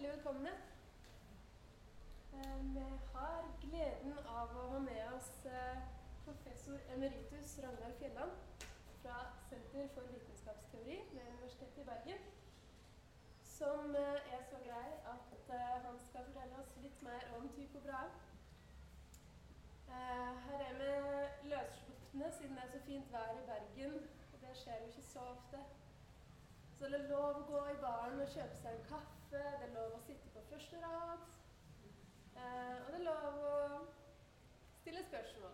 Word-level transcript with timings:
hjertelig 0.00 0.24
velkomne. 0.24 0.50
Vi 2.74 2.84
har 3.12 3.48
gleden 3.60 4.14
av 4.26 4.54
å 4.56 4.62
ha 4.72 4.78
med 4.80 5.00
oss 5.12 5.44
eh, 5.44 5.82
professor 6.24 6.78
emeritus 6.94 7.58
Ragnar 7.60 7.92
Fjelland 7.98 8.64
fra 9.02 9.18
Senter 9.50 9.90
for 9.96 10.08
vitenskapsteori 10.14 10.96
ved 11.10 11.28
Universitetet 11.34 11.82
i 11.82 11.86
Bergen. 11.90 12.24
Som 13.44 13.92
eh, 14.00 14.32
er 14.38 14.42
så 14.48 14.62
grei 14.64 14.88
at 15.12 15.36
eh, 15.58 15.76
han 15.84 16.00
skal 16.06 16.26
fortelle 16.30 16.64
oss 16.64 16.72
litt 16.86 17.04
mer 17.04 17.28
om 17.36 17.52
Tycho 17.58 17.84
Brahe. 17.84 18.08
Her 19.90 20.66
er 20.70 20.74
vi 20.80 21.52
løsslupne 21.52 22.32
siden 22.38 22.56
det 22.56 22.64
er 22.64 22.72
så 22.72 22.84
fint 22.88 23.12
vær 23.12 23.36
i 23.36 23.46
Bergen. 23.52 24.00
Og 24.32 24.42
det 24.48 24.56
skjer 24.64 24.80
jo 24.80 24.92
ikke 24.94 25.08
så 25.12 25.30
ofte. 25.36 25.64
Så 26.78 26.88
det 26.88 27.02
er 27.04 27.08
lov 27.12 27.42
å 27.44 27.48
gå 27.52 27.64
i 27.74 27.80
baren 27.84 28.22
og 28.24 28.38
kjøpe 28.38 28.62
seg 28.64 28.78
en 28.78 28.86
kaffe. 28.94 29.19
Det 29.30 29.38
er 29.38 29.74
lov 29.74 29.92
å 29.94 29.98
sitte 30.02 30.30
på 30.34 30.40
første 30.50 30.78
rad. 30.82 31.20
Eh, 32.34 32.78
og 32.82 32.88
det 32.90 32.96
er 32.98 33.04
lov 33.04 33.36
å 33.50 33.58
stille 34.80 35.04
spørsmål. 35.06 35.52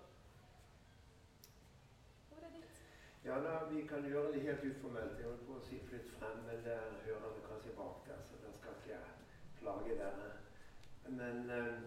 Hvor 2.31 2.47
er 2.47 2.55
ditt. 2.55 2.79
Ja 3.27 3.37
da, 3.45 3.59
vi 3.73 3.83
kan 3.91 4.09
gjøre 4.09 4.33
det 4.33 4.47
helt 4.47 4.65
uformelt. 4.71 5.21
Jeg 5.21 5.29
holdt 5.29 5.45
på 5.51 5.59
å 5.59 5.67
si 5.69 5.83
flytt 5.91 6.09
frem, 6.15 6.41
men 6.49 6.65
der 6.65 6.97
hører 7.05 7.27
dere 7.27 7.45
kanskje 7.51 7.75
bak 7.77 8.01
der, 8.09 8.25
så 8.31 8.41
da 8.47 8.55
skal 8.57 8.81
ikke 8.81 8.95
jeg 8.95 9.29
plage 9.61 9.99
dere. 10.01 10.33
Men 11.21 11.45
eh, 11.59 11.85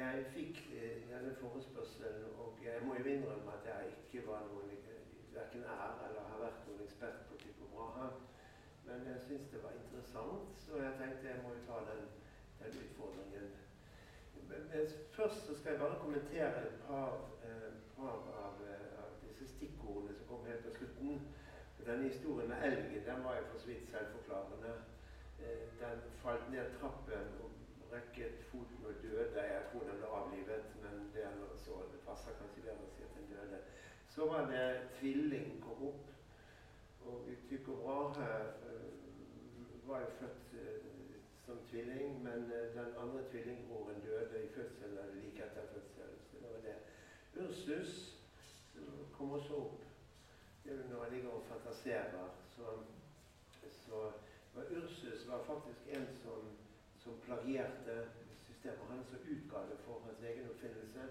jeg 0.00 0.26
fikk 0.34 0.60
eh, 0.74 1.06
denne 1.06 1.36
forespørselen, 1.38 2.34
og 2.34 2.58
jeg 2.66 2.82
må 2.88 2.98
jo 2.98 3.06
innrømme 3.14 3.54
at 3.60 3.70
jeg 3.70 3.94
ikke 3.94 4.26
var 4.32 4.42
noen 4.50 4.74
verken 5.38 5.70
er 5.70 6.06
eller 6.08 6.30
har 6.34 6.46
vært 6.48 6.66
noen 6.66 6.82
ekspert 6.88 7.22
på 7.30 7.38
Tycho 7.46 7.70
Brahe. 7.70 8.10
Men 8.92 9.06
jeg 9.12 9.20
syntes 9.26 9.50
det 9.52 9.62
var 9.62 9.72
interessant, 9.82 10.48
så 10.64 10.72
jeg 10.84 10.92
tenkte 11.00 11.28
jeg 11.28 11.42
må 11.44 11.50
jo 11.56 11.60
ta 11.68 11.76
den, 11.90 12.02
den 12.60 12.72
utfordringen. 12.84 13.46
Men, 14.48 14.60
men 14.72 14.88
først 15.16 15.46
så 15.46 15.54
skal 15.58 15.72
jeg 15.72 15.80
bare 15.80 16.02
kommentere 16.04 16.66
et 16.66 16.78
par, 16.88 17.12
eh, 17.48 17.72
par 17.96 18.18
av, 18.44 18.58
eh, 18.72 18.90
av 19.04 19.14
disse 19.22 19.48
stikkordene 19.54 20.16
som 20.18 20.28
kom 20.30 20.44
helt 20.50 20.64
på 20.66 20.74
slutten. 20.78 21.22
Denne 21.86 22.08
historien 22.08 22.48
med 22.48 22.64
elgen 22.68 23.06
den 23.08 23.24
var 23.24 23.36
jo 23.38 23.48
for 23.50 23.58
så 23.58 23.66
vidt 23.72 23.88
selvforklarende. 23.90 24.74
Eh, 25.40 25.64
den 25.80 25.98
falt 26.22 26.50
ned 26.50 26.76
trappen 26.80 27.34
og 27.42 27.50
rekket 27.94 28.44
foten 28.50 28.86
og 28.90 29.02
døde. 29.02 29.42
Jeg 29.54 29.64
tror 29.70 29.88
den 29.88 30.00
ble 30.00 30.14
avlivet, 30.20 30.64
men 30.84 31.10
det, 31.14 31.26
så, 31.64 31.82
det 31.92 32.04
passer 32.08 32.40
kanskje 32.40 32.68
bedre 32.68 32.86
å 32.88 32.94
si 32.94 33.08
at 33.08 33.16
den 33.18 33.32
døde. 33.34 33.64
Så 34.14 34.28
var 34.28 34.50
det 34.52 34.66
tvilling 35.00 35.62
kom 35.64 35.86
opp. 35.88 36.08
Og 37.06 37.28
Tycho 37.48 37.74
Brahe 37.82 38.28
eh, 38.70 39.88
var 39.88 40.00
jo 40.00 40.06
født 40.20 40.54
eh, 40.62 40.80
som 41.44 41.58
tvilling, 41.70 42.22
men 42.22 42.52
eh, 42.52 42.74
den 42.76 42.94
andre 43.02 43.22
tvillingbroren 43.30 44.00
døde 44.00 44.44
i 44.44 44.48
fødselen 44.54 44.90
eller 44.90 45.14
like 45.14 45.44
etter 45.44 45.66
fødselen. 45.74 46.18
Så 46.30 46.36
det 46.42 46.48
var 46.52 46.60
det. 46.68 46.76
Ursus 47.42 48.18
som 48.72 49.06
kom 49.16 49.32
også 49.32 49.56
opp. 49.56 49.80
Det 50.64 50.72
er 50.72 50.76
jo 50.76 50.88
når 50.90 51.04
han 51.04 51.12
ligger 51.12 51.30
og 51.30 51.44
fantaserer. 51.48 52.28
Så, 52.56 52.66
så 53.86 54.12
var 54.54 54.62
Ursus 54.70 55.28
var 55.28 55.44
faktisk 55.44 55.80
en 55.88 56.06
som, 56.24 56.42
som 56.98 57.20
plagierte 57.24 58.08
systemet. 58.46 58.88
Han 58.88 59.04
så 59.04 59.16
utga 59.16 59.58
det 59.70 59.78
for 59.84 60.00
hans 60.06 60.22
egen 60.22 60.50
oppfinnelse. 60.50 61.02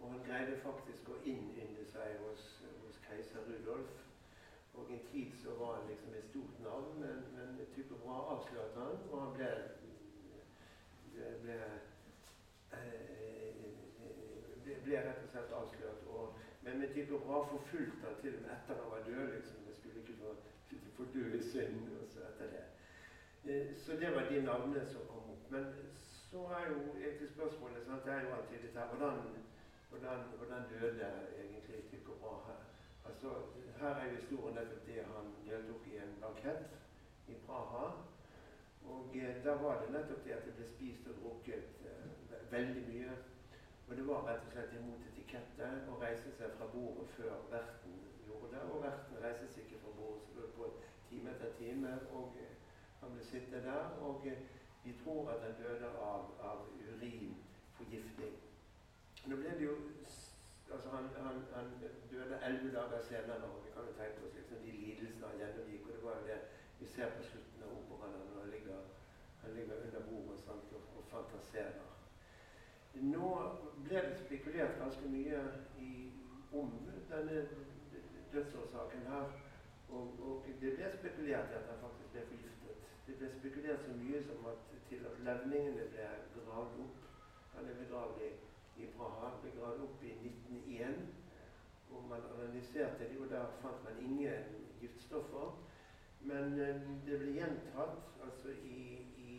Og 0.00 0.10
han 0.10 0.24
greide 0.28 0.58
faktisk 0.60 1.08
å 1.08 1.20
innynde 1.24 1.84
seg 1.92 2.18
hos, 2.24 2.50
hos 2.82 3.00
keiser 3.08 3.48
Rudolf. 3.48 4.05
Og 4.76 4.92
en 4.92 5.06
tid 5.12 5.32
så 5.42 5.54
var 5.60 5.76
han 5.76 5.88
liksom 5.90 6.14
et 6.14 6.28
stort 6.30 6.60
navn, 6.64 7.00
men, 7.00 7.16
men 7.36 7.46
Brahe 8.06 8.22
avslørte 8.34 8.80
han, 8.80 8.98
og 9.10 9.22
han 9.22 9.32
ble, 9.36 9.50
ble, 11.12 11.30
ble, 11.42 11.56
ble, 14.64 14.76
ble 14.84 15.00
rett 15.06 15.24
og 15.24 15.30
slett 15.32 15.56
avslørt. 15.60 16.04
Og, 16.16 16.36
men 16.62 16.78
med 16.82 16.94
Tycho 16.94 17.18
Brahe 17.24 17.48
forfulgte 17.50 18.06
han 18.06 18.20
til 18.20 18.36
og 18.36 18.44
med 18.44 18.52
etter 18.56 18.82
han 18.82 18.92
var 18.92 19.02
død. 19.08 19.32
liksom, 19.36 19.64
Det 19.66 19.76
skulle 19.78 20.00
ikke 20.00 20.18
få, 20.22 20.34
få 20.98 21.08
dø 21.14 21.24
i 21.38 21.42
synd 21.50 21.90
også 22.02 22.28
etter 22.30 22.52
det. 22.54 22.64
Eh, 23.50 23.74
Så 23.84 23.98
det 24.02 24.14
var 24.14 24.30
de 24.30 24.42
navnene 24.42 24.86
som 24.92 25.08
kom 25.10 25.34
opp. 25.34 25.50
Men 25.50 25.66
så 26.30 26.46
er 26.58 26.70
jo 26.70 26.78
egentlig 27.00 27.28
spørsmålet 27.34 27.84
sant, 27.86 28.04
Det 28.04 28.12
er 28.12 28.22
jo 28.22 28.34
antydet 28.38 28.78
her 28.78 28.86
hvordan, 28.92 29.20
hvordan, 29.90 30.18
hvordan 30.38 30.62
døde 30.72 31.12
egentlig 31.42 31.84
Tycho 31.90 32.12
Brahe? 32.22 32.56
Altså, 33.06 33.30
her 33.80 33.88
er 33.88 34.16
historien 34.16 34.54
nettopp 34.54 34.86
det 34.86 35.04
han 35.14 35.32
deltok 35.48 35.86
i 35.92 35.96
en 35.96 36.14
bankett 36.20 36.66
i 37.28 37.34
Praha. 37.46 37.86
Og 38.86 39.16
eh, 39.16 39.44
da 39.44 39.54
var 39.62 39.80
det 39.82 39.92
nettopp 39.92 40.24
det 40.24 40.34
at 40.38 40.44
det 40.46 40.54
ble 40.58 40.66
spist 40.74 41.08
og 41.10 41.18
drukket 41.22 41.86
eh, 41.90 42.36
veldig 42.50 42.84
mye. 42.88 43.16
Og 43.88 43.96
det 43.96 44.06
var 44.06 44.26
rett 44.26 44.46
og 44.46 44.52
slett 44.52 44.74
imot 44.78 45.06
etikettet 45.10 45.90
å 45.92 45.98
reise 46.02 46.32
seg 46.38 46.54
fra 46.58 46.66
bordet 46.74 47.06
før 47.14 47.34
verten 47.52 47.98
gjorde 48.26 48.52
det. 48.54 48.62
Og 48.72 48.82
verten 48.82 49.22
reiste 49.22 49.50
seg 49.54 49.66
ikke 49.66 49.82
fra 49.84 49.94
bordet, 50.00 50.28
så 50.32 50.42
det 50.42 50.52
på 50.58 50.70
time 51.10 51.34
etter 51.34 51.54
time. 51.60 51.96
Og 52.18 52.38
eh, 52.42 52.54
han 53.02 53.14
ble 53.14 53.26
sittende 53.30 53.62
der. 53.68 53.98
Og 54.08 54.26
eh, 54.26 54.42
de 54.84 54.94
tror 55.02 55.30
at 55.34 55.46
han 55.46 55.58
døde 55.62 55.92
av, 56.10 56.30
av 56.50 56.66
urinforgiftning. 56.82 58.38
Nå 59.26 59.38
ble 59.42 59.54
det 59.58 59.66
jo 59.66 59.78
altså 60.74 60.88
han, 60.96 61.04
han, 61.26 61.38
han 61.56 61.68
døde 62.10 62.38
elleve 62.46 62.74
dager 62.76 63.02
senere, 63.08 63.42
og 63.50 63.64
vi 63.64 63.70
kan 63.74 63.88
jo 63.88 63.92
tenke 64.00 64.24
oss 64.26 64.36
liksom 64.38 64.58
de 64.64 64.72
lidelsene 64.82 65.26
han 65.30 65.40
gjennomgikk. 65.42 65.88
Og 65.88 65.92
det 65.94 66.04
var 66.04 66.14
jo 66.18 66.26
det 66.30 66.40
vi 66.80 66.86
ser 66.94 67.12
på 67.16 67.22
slutten 67.30 67.66
av 67.66 67.76
operaen 67.80 68.24
når 68.28 68.40
han 68.40 68.50
ligger, 68.54 68.80
han 69.42 69.54
ligger 69.58 69.84
under 69.86 70.02
bordet 70.10 70.40
sant, 70.44 70.72
og, 70.78 70.82
og 70.96 71.04
fantaserer. 71.12 71.92
Nå 73.14 73.30
ble 73.84 74.02
det 74.08 74.18
spekulert 74.24 74.78
ganske 74.80 75.08
mye 75.12 75.40
i, 75.86 75.90
om 76.52 76.72
denne 77.10 77.42
dødsårsaken 78.32 79.06
her. 79.12 79.34
Og, 79.88 80.14
og, 80.28 80.46
det 80.60 80.72
ble 80.74 80.88
spekulert 80.98 81.52
i 81.52 81.58
at 81.60 81.68
han 81.70 81.78
faktisk 81.80 82.10
ble 82.14 82.24
forgiftet. 82.30 82.86
Det 83.06 83.14
ble 83.20 83.28
spekulert 83.36 83.84
så 83.84 83.92
mye 83.94 84.22
som 84.26 84.48
at 84.50 84.64
til 84.88 85.04
at 85.06 85.20
levningene 85.28 85.84
ble 85.92 86.06
gravd 86.34 86.80
opp. 86.82 87.04
Han 87.54 87.68
er 87.68 87.78
begravd 87.84 88.22
i 88.24 88.30
i 88.78 88.86
Praha 88.96 89.30
ble 89.42 89.52
gravd 89.58 89.84
opp 89.86 90.04
i 90.04 90.12
1901. 90.12 91.06
Og 91.90 92.08
man 92.10 92.24
analyserte 92.34 93.08
det, 93.08 93.18
og 93.20 93.30
der 93.30 93.46
fant 93.62 93.84
man 93.84 94.02
ingen 94.02 94.56
giftstoffer. 94.80 95.54
Men 96.20 96.58
eh, 96.60 96.80
det 97.06 97.18
ble 97.20 97.34
gjentatt 97.36 98.22
altså 98.24 98.50
i, 98.50 98.80
i, 99.22 99.34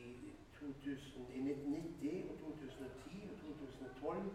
2000, 0.60 1.28
i 1.36 1.42
1990 1.52 2.32
og 2.32 2.40
2010 2.40 3.30
og 3.32 3.36
2012. 3.42 4.32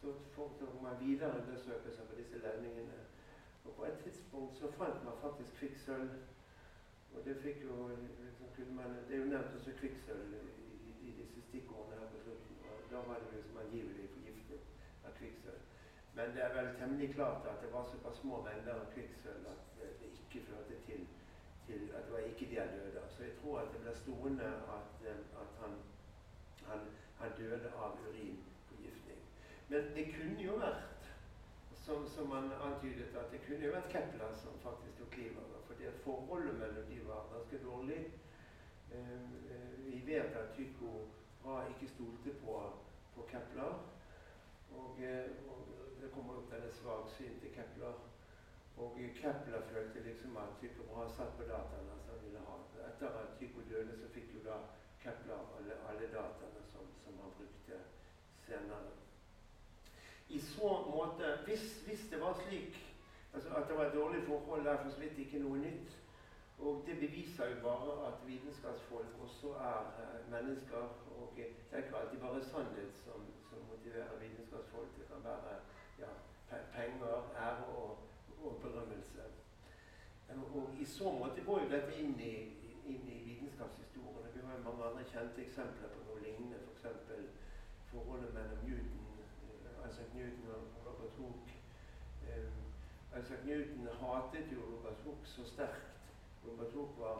Så 0.00 0.12
foretok 0.36 0.82
man 0.82 1.00
videre 1.00 1.40
undersøkelser 1.40 2.04
på 2.10 2.18
disse 2.18 2.38
ledningene. 2.44 3.00
Og 3.64 3.72
på 3.78 3.84
et 3.84 3.98
tidspunkt 4.04 4.58
så 4.58 4.70
fant 4.78 5.04
man 5.04 5.22
faktisk 5.22 5.54
kvikksølv. 5.58 6.10
Og 7.14 7.24
det 7.24 7.36
fikk 7.42 7.62
jo 7.64 7.88
liksom, 8.24 8.74
man, 8.76 8.96
Det 9.08 9.16
er 9.16 9.22
jo 9.22 9.30
nevnt 9.32 9.56
også 9.56 9.72
kvikksølv 9.80 10.34
i, 10.34 10.44
i 11.08 11.14
disse 11.20 11.40
stikkordene 11.48 12.00
her 12.00 12.08
på 12.12 12.22
slutten. 12.24 12.56
Og 12.70 12.90
da 12.90 13.00
var 13.08 13.22
det 13.22 13.36
liksom 13.36 13.56
angivelig 13.64 14.10
av 15.08 15.16
kvikksølv. 15.18 15.62
Men 16.14 16.34
det 16.34 16.42
er 16.44 16.52
vel 16.54 16.70
temmelig 16.78 17.14
klart 17.14 17.46
at 17.50 17.62
det 17.62 17.72
var 17.72 17.88
såpass 17.90 18.20
små 18.22 18.42
mengder 18.46 18.80
av 18.80 18.90
kvikksølv 18.94 19.46
at 19.50 19.78
det 20.00 20.10
ikke 20.10 20.44
førte 20.48 20.76
til, 20.86 21.06
til 21.66 21.88
at 21.96 22.06
det 22.06 22.12
var 22.12 22.28
ikke 22.30 22.50
de 22.50 22.60
han 22.60 22.74
døde 22.78 23.02
av. 23.02 23.08
Så 23.16 23.22
jeg 23.26 23.36
tror 23.40 23.60
at 23.60 23.72
det 23.72 23.80
ble 23.82 23.94
stående 24.02 24.50
at, 24.76 25.06
at 25.42 25.56
han, 25.62 25.78
han, 26.68 26.84
han, 27.20 27.38
døde 27.38 27.72
av 27.86 27.98
urinforgiftning. 28.06 29.24
Men 29.68 29.90
det 29.96 30.06
kunne 30.14 30.42
jo 30.42 30.58
vært, 30.62 31.08
som, 31.84 32.06
som 32.14 32.28
man 32.28 32.52
antydet, 32.68 33.10
at 33.16 33.32
det 33.32 33.42
kunne 33.46 33.66
jo 33.66 33.74
vært 33.74 33.90
Kepler 33.92 34.38
som 34.42 34.60
faktisk 34.62 35.02
tok 35.02 35.16
livet 35.20 35.40
av 35.42 35.56
ham. 35.56 35.66
Fordi 35.72 35.90
forholdet 36.04 36.60
mellom 36.60 36.86
de 36.92 37.00
var 37.08 37.26
ganske 37.32 37.60
dårlig. 37.64 38.00
Vi 39.84 40.00
vet 40.06 40.36
at 40.38 40.54
Tycho 40.56 40.94
ikke 41.44 41.90
stolte 41.90 42.38
på, 42.44 42.54
på 43.14 43.26
Kepler. 43.30 43.74
Og, 44.78 44.90
og, 45.50 45.60
det 46.00 46.10
kommer 46.14 46.38
opp 46.40 46.50
denne 46.52 46.70
svaksynte 46.80 47.52
Kepler. 47.56 48.00
Og 48.76 48.98
Kepler 49.20 49.68
følte 49.72 50.02
liksom 50.08 50.36
at 50.36 50.56
Tycho 50.60 50.86
Brahe 50.90 51.10
satt 51.16 51.36
på 51.38 51.46
dataene 51.50 51.98
som 52.02 52.14
han 52.14 52.24
ville 52.24 52.42
ha. 52.48 52.56
Etter 52.88 53.20
at 53.22 53.36
Tycho 53.38 53.62
døde, 53.70 53.98
så 54.00 54.10
fikk 54.16 54.34
jo 54.34 54.42
da 54.48 54.58
Kepler 55.04 55.40
alle, 55.58 55.78
alle 55.88 56.10
dataene 56.16 56.64
som, 56.72 56.86
som, 57.04 57.18
han 57.22 57.32
brukte 57.38 57.80
senere. 58.46 58.92
I 60.28 60.38
så 60.40 60.70
måte 60.90 61.36
Hvis, 61.44 61.82
hvis 61.86 62.08
det 62.10 62.20
var 62.20 62.40
slik 62.46 62.80
altså 63.34 63.48
at 63.48 63.68
det 63.68 63.76
var 63.76 63.84
et 63.84 63.94
dårlig 63.94 64.22
forhold, 64.26 64.66
er 64.66 64.82
for 64.82 64.90
så 64.90 65.00
vidt 65.00 65.18
ikke 65.18 65.38
noe 65.38 65.58
nytt. 65.58 65.90
Og 66.58 66.82
det 66.86 66.96
beviser 67.00 67.48
jo 67.48 67.56
bare 67.62 68.06
at 68.08 68.26
vitenskapsfolk 68.26 69.12
også 69.22 69.48
er 69.70 69.80
eh, 70.02 70.32
mennesker. 70.32 70.84
Og 71.18 71.32
det 71.36 71.46
er 71.72 71.78
ikke 71.78 71.98
alltid 71.98 72.18
bare 72.18 72.44
sannhet 72.44 72.92
som, 73.04 73.20
som 73.48 73.58
motiverer 73.70 74.20
vitenskapsfolk. 74.20 74.90
Det 74.98 75.06
kan 75.12 75.24
være 75.30 75.56
ja, 76.02 76.12
penger, 76.76 77.16
ære 77.46 77.64
og, 77.64 77.98
og 78.44 78.52
berømmelse. 78.62 79.22
Og 80.54 80.74
i 80.80 80.84
så 80.84 81.12
måte 81.12 81.44
går 81.46 81.60
jo 81.62 81.70
dette 81.70 81.94
inn 81.98 82.14
i, 82.20 82.34
inn 82.86 83.06
i 83.10 83.16
vitenskapshistorien. 83.28 84.28
Vi 84.34 84.42
har 84.46 84.58
jo 84.58 84.66
mange 84.66 84.84
andre 84.88 85.06
kjente 85.12 85.42
eksempler 85.42 85.90
på 85.94 86.02
noe 86.06 86.20
lignende. 86.22 86.60
F.eks. 86.82 86.84
For 87.88 87.98
forholdet 87.98 88.34
mellom 88.36 88.60
Newton, 88.66 89.08
eh, 89.48 89.88
Isaac 89.88 90.14
Newton 90.18 90.52
og 90.56 90.86
Robert 90.86 91.16
Hooke. 91.18 91.56
Um, 92.28 92.60
Isaac 93.18 93.42
Newton 93.48 93.88
hatet 94.02 94.52
jo 94.54 94.60
Robert 94.70 95.02
Hooke 95.04 95.26
så 95.34 95.48
sterkt. 95.54 95.90
Robert 96.46 96.72
Hooke 96.72 97.00
var 97.00 97.18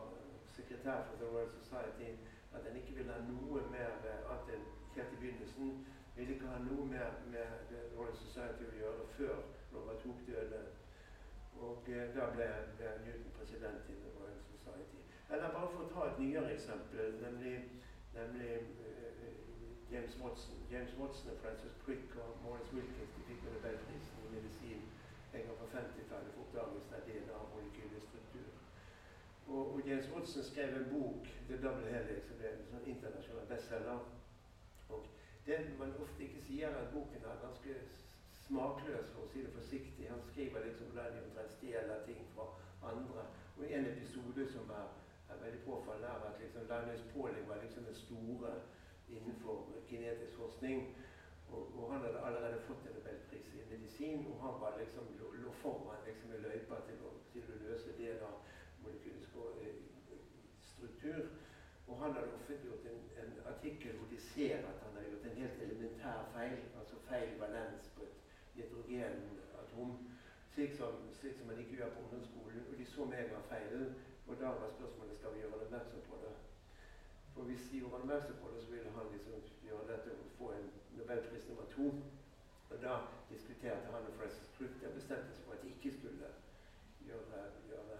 sekretær 0.55 1.03
for 1.07 1.15
The 1.19 1.27
Royal 1.33 1.51
Society 1.59 2.09
at 2.55 2.71
en 2.71 2.79
ikke 2.79 2.95
ville 2.95 3.13
ha 3.13 3.19
noe 3.27 3.67
mer 3.75 3.91
at 4.35 4.55
en 4.55 4.65
helt 4.95 5.13
i 5.13 5.21
begynnelsen 5.21 5.85
ville 6.15 6.33
ikke 6.33 6.47
ha 6.47 6.59
noe 6.69 6.85
mer 6.95 7.19
med 7.35 7.67
The 7.69 7.83
Royal 7.97 8.17
Society 8.25 8.67
å 8.71 8.75
gjøre 8.79 9.07
før 9.19 9.35
Robert 9.75 10.07
Hooke 10.07 10.31
døde. 10.31 10.65
Og 11.61 11.83
eh, 11.87 12.07
da 12.15 12.25
ble, 12.35 12.47
ble 12.77 12.91
Newton 13.05 13.31
president 13.37 13.89
i 13.89 13.95
The 14.01 14.11
Royal 14.19 14.41
Society. 14.51 15.01
Eller 15.29 15.53
bare 15.55 15.71
for 15.73 15.85
å 15.85 15.91
ta 15.93 16.07
et 16.09 16.19
nyere 16.23 16.51
eksempel, 16.53 17.15
nemlig, 17.21 17.55
nemlig 18.17 18.51
uh, 18.89 19.05
James 19.91 20.17
Watson. 20.21 20.59
James 20.71 20.93
Watson 20.99 21.31
og 21.33 21.39
Francis 21.43 21.77
Crick 21.85 22.15
og 22.23 22.37
Morris 22.43 22.73
Wilkins 22.73 23.15
de 23.15 23.25
fikk 23.29 23.47
Nobelprisen 23.47 24.27
i 24.27 24.33
medisin 24.35 24.83
en 25.35 25.47
gang 25.47 25.57
på 25.61 25.71
50-tallet 25.73 26.35
for 26.35 26.45
oppdagelsen 26.45 26.97
av 26.97 27.07
DNA-molekylstruktur. 27.07 28.51
Og, 29.47 29.73
og, 29.73 29.81
James 29.87 30.09
Watson 30.13 30.43
skrev 30.43 30.77
en 30.77 30.87
bok, 30.91 31.27
The 31.47 31.57
Double 31.63 31.89
Helix, 31.93 32.27
som 32.27 32.39
ble 32.39 32.51
en 32.51 32.63
sånn 32.69 32.87
internasjonal 32.93 33.49
bestselger. 33.49 34.05
Og 34.89 35.09
det 35.45 35.59
man 35.79 35.93
ofte 36.05 36.25
ikke 36.25 36.43
sier, 36.47 36.69
er 36.71 36.85
at 36.85 36.93
boken 36.93 37.27
er 37.31 37.43
ganske 37.43 37.75
smakløs, 38.47 39.09
for 39.13 39.25
å 39.25 39.31
si 39.31 39.43
det 39.45 39.53
forsiktig. 39.55 40.09
Han 40.11 40.23
skriver 40.29 40.67
liksom 40.67 40.91
hvordan 40.91 41.15
de 41.15 41.25
omtrent 41.25 41.57
stjeler 41.57 42.05
ting 42.07 42.21
fra 42.35 42.45
andre. 42.91 43.25
Og 43.57 43.65
en 43.71 43.89
episode 43.91 44.47
som 44.53 44.71
er, 44.79 44.87
er 45.31 45.43
veldig 45.43 45.61
påfallende, 45.65 46.13
er 46.13 46.29
at 46.29 46.41
liksom 46.43 46.69
Linus 46.71 47.05
Pauling 47.13 47.49
var 47.49 47.61
liksom 47.63 47.87
den 47.89 47.99
store 48.05 48.53
innenfor 49.09 49.67
genetisk 49.89 50.33
forskning. 50.41 50.95
Og, 51.51 51.61
og, 51.77 51.91
han 51.91 52.01
hadde 52.01 52.25
allerede 52.27 52.61
fått 52.67 52.85
en 52.87 52.95
nobelpris 52.97 53.53
i 53.53 53.65
medisin, 53.69 54.27
og 54.31 54.35
han 54.45 54.61
var 54.61 54.77
liksom, 54.81 55.03
lå, 55.19 55.31
lå 55.43 55.51
foran 55.61 56.05
liksom, 56.07 56.33
i 56.33 56.41
løypa 56.47 56.79
til, 56.87 57.01
til, 57.33 57.49
å 57.53 57.59
løse 57.67 57.97
det 57.99 58.15
da 58.21 58.31
molekylsk 58.83 59.37
eh, 59.61 59.77
struktur. 60.71 61.21
Og 61.87 62.01
han 62.01 62.17
hadde 62.17 62.33
offentliggjort 62.39 62.89
en, 62.91 63.01
en, 63.21 63.33
artikkel 63.53 63.97
hvor 63.97 64.09
de 64.09 64.19
ser 64.33 64.65
at 64.71 64.81
han 64.83 64.97
har 64.97 65.05
gjort 65.09 65.27
en 65.29 65.41
helt 65.41 65.61
elementær 65.67 66.25
feil, 66.33 66.57
altså 66.79 67.01
feil 67.09 67.37
valens 67.39 67.91
på 67.95 68.07
et 68.07 68.24
hydrogenatom, 68.55 69.91
slik 70.53 70.73
som, 70.79 70.93
slik 71.19 71.37
som 71.37 71.47
man 71.47 71.59
ikke 71.59 71.77
gjør 71.79 71.93
på 71.95 72.03
ungdomsskolen. 72.03 72.67
Og 72.69 72.73
de 72.79 72.85
så 72.85 73.05
med 73.05 73.23
var 73.23 73.31
gang 73.31 73.49
feilen, 73.51 73.95
og 74.27 74.35
da 74.41 74.47
var 74.59 74.69
spørsmålet 74.77 75.17
skal 75.17 75.33
vi 75.33 75.39
gjøre 75.39 75.59
det 75.59 75.65
oppmerksom 75.67 76.01
på 76.09 76.15
det. 76.23 76.33
For 77.33 77.41
hvis 77.49 77.67
de 77.71 77.79
gjorde 77.79 77.99
oppmerksom 78.01 78.37
på 78.41 78.47
det, 78.53 78.59
så 78.63 78.69
ville 78.73 78.91
han 78.97 79.07
liksom 79.13 79.33
gjøre 79.67 79.87
dette 79.91 80.09
og 80.19 80.29
få 80.39 80.51
en 80.57 80.67
nobelpris 80.97 81.47
nummer 81.49 81.67
to. 81.75 81.87
Og 82.69 82.77
da 82.85 82.93
diskuterte 83.33 83.91
han 83.93 84.07
og 84.09 84.13
Francis 84.19 84.49
Crook 84.57 84.75
og 84.87 84.95
bestemte 84.99 85.31
seg 85.33 85.43
for 85.45 85.57
at 85.57 85.63
de 85.63 85.73
ikke 85.73 85.97
skulle 85.97 86.29
gjøre, 87.09 87.41
gjøre 87.69 87.99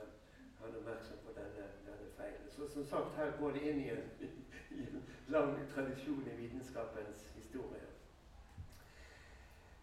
han 0.62 0.78
oppmerksom 0.80 1.18
på 1.26 1.36
denne, 1.40 1.66
denne, 1.88 2.08
feilen. 2.18 2.48
Så 2.56 2.68
som 2.74 2.86
sagt, 2.94 3.16
her 3.20 3.38
går 3.40 3.52
det 3.52 3.62
inn 3.70 3.84
i 3.84 3.90
en, 3.96 4.08
i 4.80 4.88
en 4.88 5.04
lang 5.36 5.54
tradisjon 5.74 6.28
i 6.32 6.40
vitenskapens 6.42 7.28
historie. 7.36 7.95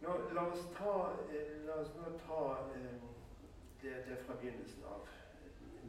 Nå, 0.02 0.18
la 0.34 0.42
oss 0.50 0.64
ta, 0.76 1.16
eh, 1.30 1.62
la 1.66 1.74
oss 1.74 1.90
nå 1.94 2.08
ta 2.26 2.68
eh, 2.74 2.94
det, 3.82 3.92
det, 4.06 4.16
fra 4.26 4.34
begynnelsen 4.40 4.84
av. 4.84 5.06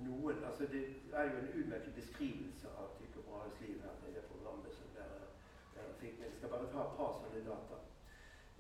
Noen, 0.04 0.44
altså 0.46 0.68
Det 0.74 0.82
er 1.14 1.32
jo 1.32 1.40
en 1.40 1.50
utmerket 1.62 1.96
beskrivelse 1.96 2.70
av 2.78 2.92
Tycho 3.00 3.24
Brahes 3.26 3.58
liv 3.62 3.82
her 3.82 4.06
i 4.10 4.14
det 4.14 4.24
programmet 4.30 4.76
som 4.78 4.92
dere, 4.94 5.32
dere 5.74 5.96
fikk. 6.02 6.20
Men 6.20 6.28
jeg 6.30 6.38
skal 6.38 6.54
bare 6.54 6.70
ta 6.76 6.86
et 6.86 6.96
par 7.00 7.18
sånne 7.24 7.42
data. 7.48 7.80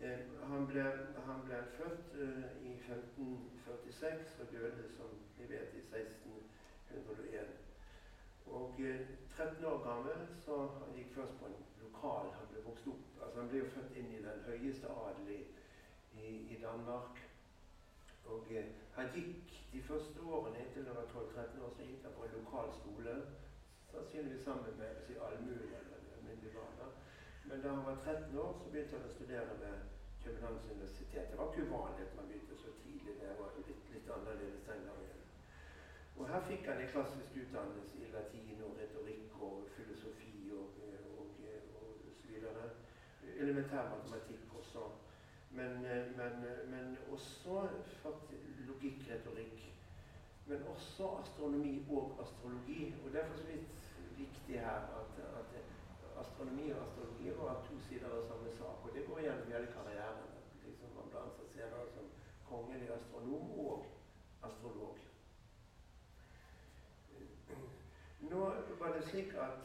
Eh, 0.01 0.25
han, 0.49 0.65
ble, 0.71 0.87
han, 1.27 1.45
ble, 1.45 1.61
født 1.77 2.17
eh, 2.17 2.49
i 2.71 2.73
1546 2.87 4.39
og 4.41 4.49
døde, 4.55 4.87
som 4.97 5.13
vi 5.37 5.51
vet, 5.53 5.77
i 5.77 5.85
1601. 5.85 7.62
Og 8.45 8.75
eh, 8.79 9.07
13 9.37 9.65
år 9.65 9.79
gammel 9.87 10.27
så 10.45 10.57
han 10.79 10.95
gikk 10.95 11.13
først 11.15 11.39
på 11.39 11.45
en 11.45 11.59
lokal 11.81 12.31
Han 12.37 12.49
ble 12.51 12.63
vokst 12.65 12.87
opp 12.87 13.21
altså 13.25 13.39
Han 13.39 13.49
ble 13.49 13.61
jo 13.63 13.69
født 13.75 13.95
inn 13.97 14.11
i 14.11 14.23
den 14.25 14.43
høyeste 14.47 14.89
adel 15.05 15.29
i, 15.33 15.43
i, 16.53 16.57
Danmark. 16.61 17.21
Og 18.25 18.51
eh, 18.51 18.69
han 18.97 19.09
gikk 19.15 19.55
de 19.73 19.81
første 19.81 20.21
årene 20.21 20.59
inntil 20.61 20.85
han 20.87 20.99
var 20.99 21.09
12-13 21.13 21.63
år, 21.65 21.71
så 21.77 21.87
gikk 21.87 22.05
han 22.05 22.15
på 22.17 22.27
en 22.27 22.37
lokal 22.37 22.69
skole. 22.79 23.15
Sannsynligvis 23.91 24.45
sammen 24.45 24.77
med 24.77 25.01
si, 25.07 25.17
allmuen 25.27 25.73
eller 25.79 26.53
barn. 26.59 26.93
Men 27.45 27.61
da 27.61 27.73
han 27.75 27.85
var 27.85 27.97
13 28.05 28.37
år, 28.45 28.53
så 28.59 28.69
begynte 28.71 28.97
han 28.97 29.09
å 29.09 29.15
studere 29.15 29.57
ved 29.63 29.89
Københavns 30.23 30.69
universitet. 30.75 31.31
Det 31.31 31.37
var 31.39 31.51
ikke 31.51 31.67
uvanlig 31.67 32.07
at 32.07 32.15
man 32.19 32.29
begynte 32.29 32.61
så 32.61 32.77
tidlig. 32.83 33.19
Det 33.21 33.35
var 33.39 33.57
litt, 33.57 33.73
litt 33.93 34.13
annerledes 34.17 34.69
den 34.69 34.87
gangen. 34.89 35.22
Og 36.17 36.27
her 36.29 36.41
fikk 36.47 36.67
han 36.69 36.81
en 36.81 36.91
klassisk 36.93 37.37
utdannelse 37.41 37.97
i 37.97 38.11
latin 38.13 38.61
og 38.67 38.77
retorikk 38.81 39.39
og 39.41 39.63
filosofi 39.77 40.51
og, 40.57 40.67
og, 41.19 41.27
og, 41.49 41.81
og 41.81 42.13
så 42.19 42.27
videre. 42.27 42.69
Elementær 43.35 43.89
matematikk 43.95 44.53
også. 44.59 44.83
Men, 45.51 45.81
men, 46.17 46.33
men 46.73 46.97
også 47.11 47.67
logikk, 48.67 48.99
retorikk. 49.11 49.59
Men 50.47 50.63
også 50.75 51.09
astronomi 51.21 51.85
og 51.89 52.19
astrologi. 52.21 52.95
Og 53.05 53.13
Derfor 53.13 53.33
er 53.33 53.37
det 53.37 53.39
så 53.39 53.47
vidt 53.51 54.17
viktig 54.17 54.59
her 54.59 54.81
at, 55.01 55.13
at 55.39 55.51
astronomi 56.25 56.71
og 56.71 56.83
astrologi 56.87 57.29
var 57.37 57.65
to 57.69 57.79
sider 57.87 58.09
av 58.17 58.27
samme 58.27 58.51
sak. 58.57 58.85
Og 58.85 58.89
det 58.95 59.05
går 59.07 59.19
gjennom 59.25 59.51
hele 59.53 59.71
karrieren. 59.77 60.29
Liksom 60.65 60.93
man 60.97 61.09
ble 61.09 61.25
ansatt 61.25 61.55
senere 61.55 61.87
som 61.95 62.11
kongelig 62.49 62.89
astronom 62.97 63.51
og 63.65 63.85
astrolog. 64.49 65.12
Nå 68.33 68.39
var 68.79 68.93
det 68.93 69.07
slik 69.07 69.33
at 69.35 69.59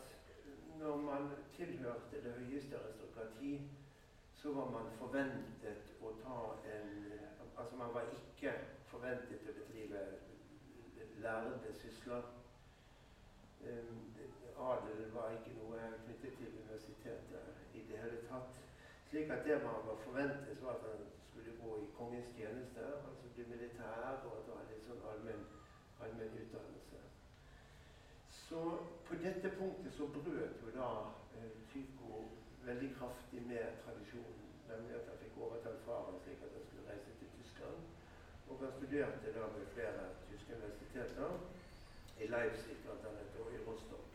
når 0.81 0.97
man 0.97 1.31
tilhørte 1.56 2.23
det 2.25 2.32
høyeste 2.32 2.76
aristokrati, 2.76 3.70
så 4.35 4.53
var 4.53 4.67
man 4.70 4.91
forventet 4.99 6.03
å 6.03 6.12
ta 6.25 6.41
en 6.75 6.91
Altså 7.59 7.76
man 7.76 7.94
var 7.94 8.05
ikke 8.15 8.53
forventet 8.91 9.49
å 9.50 9.55
bedrive 9.56 10.03
lærde 11.25 11.73
sysler. 11.81 12.29
Adelen 14.69 15.11
var 15.15 15.32
ikke 15.35 15.56
noe 15.56 15.88
knyttet 16.05 16.37
til 16.38 16.55
universitetet 16.61 17.75
i 17.75 17.82
det 17.89 17.98
hele 18.05 18.20
tatt. 18.29 18.63
Slik 19.10 19.31
at 19.34 19.44
det 19.48 19.58
man 19.65 19.82
var 19.89 19.98
forventet, 20.05 20.63
var 20.63 20.77
at 20.77 20.87
han 20.93 21.05
skulle 21.31 21.56
gå 21.65 21.77
i 21.82 21.91
kongens 21.98 22.31
tjeneste, 22.37 22.87
altså 23.10 23.34
bli 23.34 23.51
militær 23.51 24.22
og 24.22 24.34
at 24.39 24.55
ha 24.55 24.65
litt 24.70 24.87
sånn 24.87 25.06
allmenn, 25.10 25.46
allmen 26.05 26.43
utdannelse. 26.44 27.07
Så 28.48 28.60
på 29.06 29.14
dette 29.24 29.48
punktet 29.58 29.93
så 29.93 30.06
brøt 30.17 30.60
jo 30.64 30.69
da 30.81 30.90
eh, 31.36 31.52
Tycho 31.72 32.24
veldig 32.69 32.90
kraftig 32.98 33.43
med 33.50 33.64
tradisjonen, 33.84 34.44
nemlig 34.70 34.94
at 34.98 35.08
han 35.10 35.20
fikk 35.22 35.34
overtalt 35.44 35.82
faren 35.88 36.20
slik 36.22 36.44
at 36.46 36.55
han 36.56 36.64
skulle 36.67 36.88
reise 36.90 37.12
til 37.19 37.28
Tyskland. 37.36 37.78
Og 38.48 38.55
han 38.62 38.72
studerte 38.78 39.34
da 39.36 39.44
ved 39.56 39.67
flere 39.74 40.05
tyske 40.28 40.56
universiteter, 40.60 41.31
i 42.24 42.26
Leipzig 42.34 42.76
bl.a. 42.82 43.10
og 43.43 43.48
i 43.56 43.58
Rostock. 43.67 44.08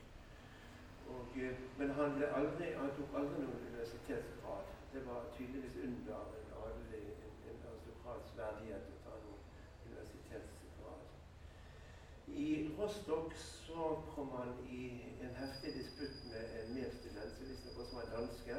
Og, 1.13 1.27
eh, 1.43 1.59
men 1.77 1.89
han, 1.99 2.23
aldri, 2.39 2.71
han, 2.81 2.91
tok 2.97 3.15
aldri 3.19 3.45
noen 3.45 3.67
universitetsgrad. 3.69 4.65
Det 4.93 5.01
var 5.09 5.29
tydeligvis 5.37 5.77
under 5.87 6.19
en 6.39 6.49
adelig 6.63 7.05
en, 7.27 7.37
en 7.51 7.63
aristokrats 7.69 8.37
verdighet 8.41 8.91
å 8.95 8.99
ta 9.05 9.15
noen 9.27 9.45
universitetsgrad. 9.87 11.05
I 12.43 12.75
Rostock 12.77 13.33
så 13.35 14.01
kom 14.15 14.29
han 14.29 14.49
i 14.69 14.79
en 15.25 15.35
heftig 15.35 15.73
disputt 15.77 16.25
med 16.31 16.43
en 16.59 16.73
medstudent 16.75 17.37
som 17.37 17.47
visstnok 17.49 17.77
også 17.83 17.95
var 17.95 18.09
danske. 18.15 18.57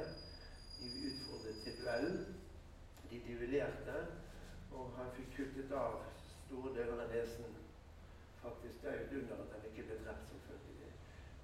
De 0.78 0.86
utfordret 1.08 1.58
til 1.64 1.76
duell. 1.82 2.08
De 3.10 3.20
duellerte, 3.26 3.98
og 4.72 4.94
han 4.96 5.12
fikk 5.18 5.36
kuttet 5.36 5.76
av 5.82 6.00
store 6.46 6.72
deler 6.78 7.04
av 7.04 7.12
nesen. 7.12 7.60
Faktisk, 8.40 8.88
et 8.88 9.12
under 9.20 9.44
at 9.44 9.52
han 9.56 9.68
ikke 9.68 9.86
ble 9.90 10.00
drept, 10.06 10.26
selvfølgelig. 10.32 10.90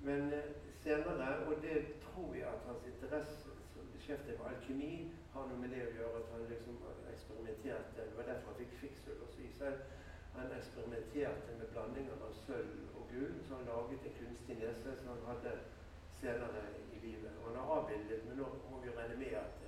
Men 0.08 0.32
eh, 0.32 0.50
senere, 0.82 1.30
og 1.46 1.62
det 1.66 1.78
tror 2.06 2.34
jeg 2.40 2.48
at 2.48 2.66
hans 2.70 2.90
interesse 2.94 3.56
som 3.74 3.94
beskjeftiget 3.94 4.40
med 4.40 4.52
alkemi 4.54 4.92
har 5.34 5.48
noe 5.48 5.60
med 5.60 5.76
det 5.76 5.86
å 5.86 5.96
gjøre 5.98 6.24
at 6.24 6.32
han 6.34 6.48
liksom 6.48 6.80
eksperimenterte 7.12 8.08
Det 8.08 8.16
var 8.16 8.32
derfor 8.32 8.54
han 8.54 8.62
fikk 8.64 8.78
kvikksølv 8.78 9.26
også 9.28 9.44
i 9.44 9.56
seg. 9.60 9.82
Han 10.36 10.52
eksperimenterte 10.58 11.56
med 11.58 11.72
blandinger 11.74 12.24
av 12.26 12.32
sølv 12.44 12.98
og 12.98 13.12
gull, 13.12 13.36
så 13.46 13.58
han 13.58 13.68
laget 13.70 14.06
en 14.08 14.16
kunstig 14.18 14.56
nese 14.62 14.96
som 15.00 15.12
han 15.12 15.24
hadde 15.30 15.54
senere 16.20 16.64
i 16.94 17.00
livet. 17.06 17.32
Og 17.40 17.48
han 17.48 17.58
har 17.60 17.72
avbildet, 17.76 18.26
men 18.28 18.40
nå 18.40 18.48
må 18.70 18.82
vi 18.84 18.94
regne 18.98 19.16
med 19.22 19.34
at, 19.42 19.64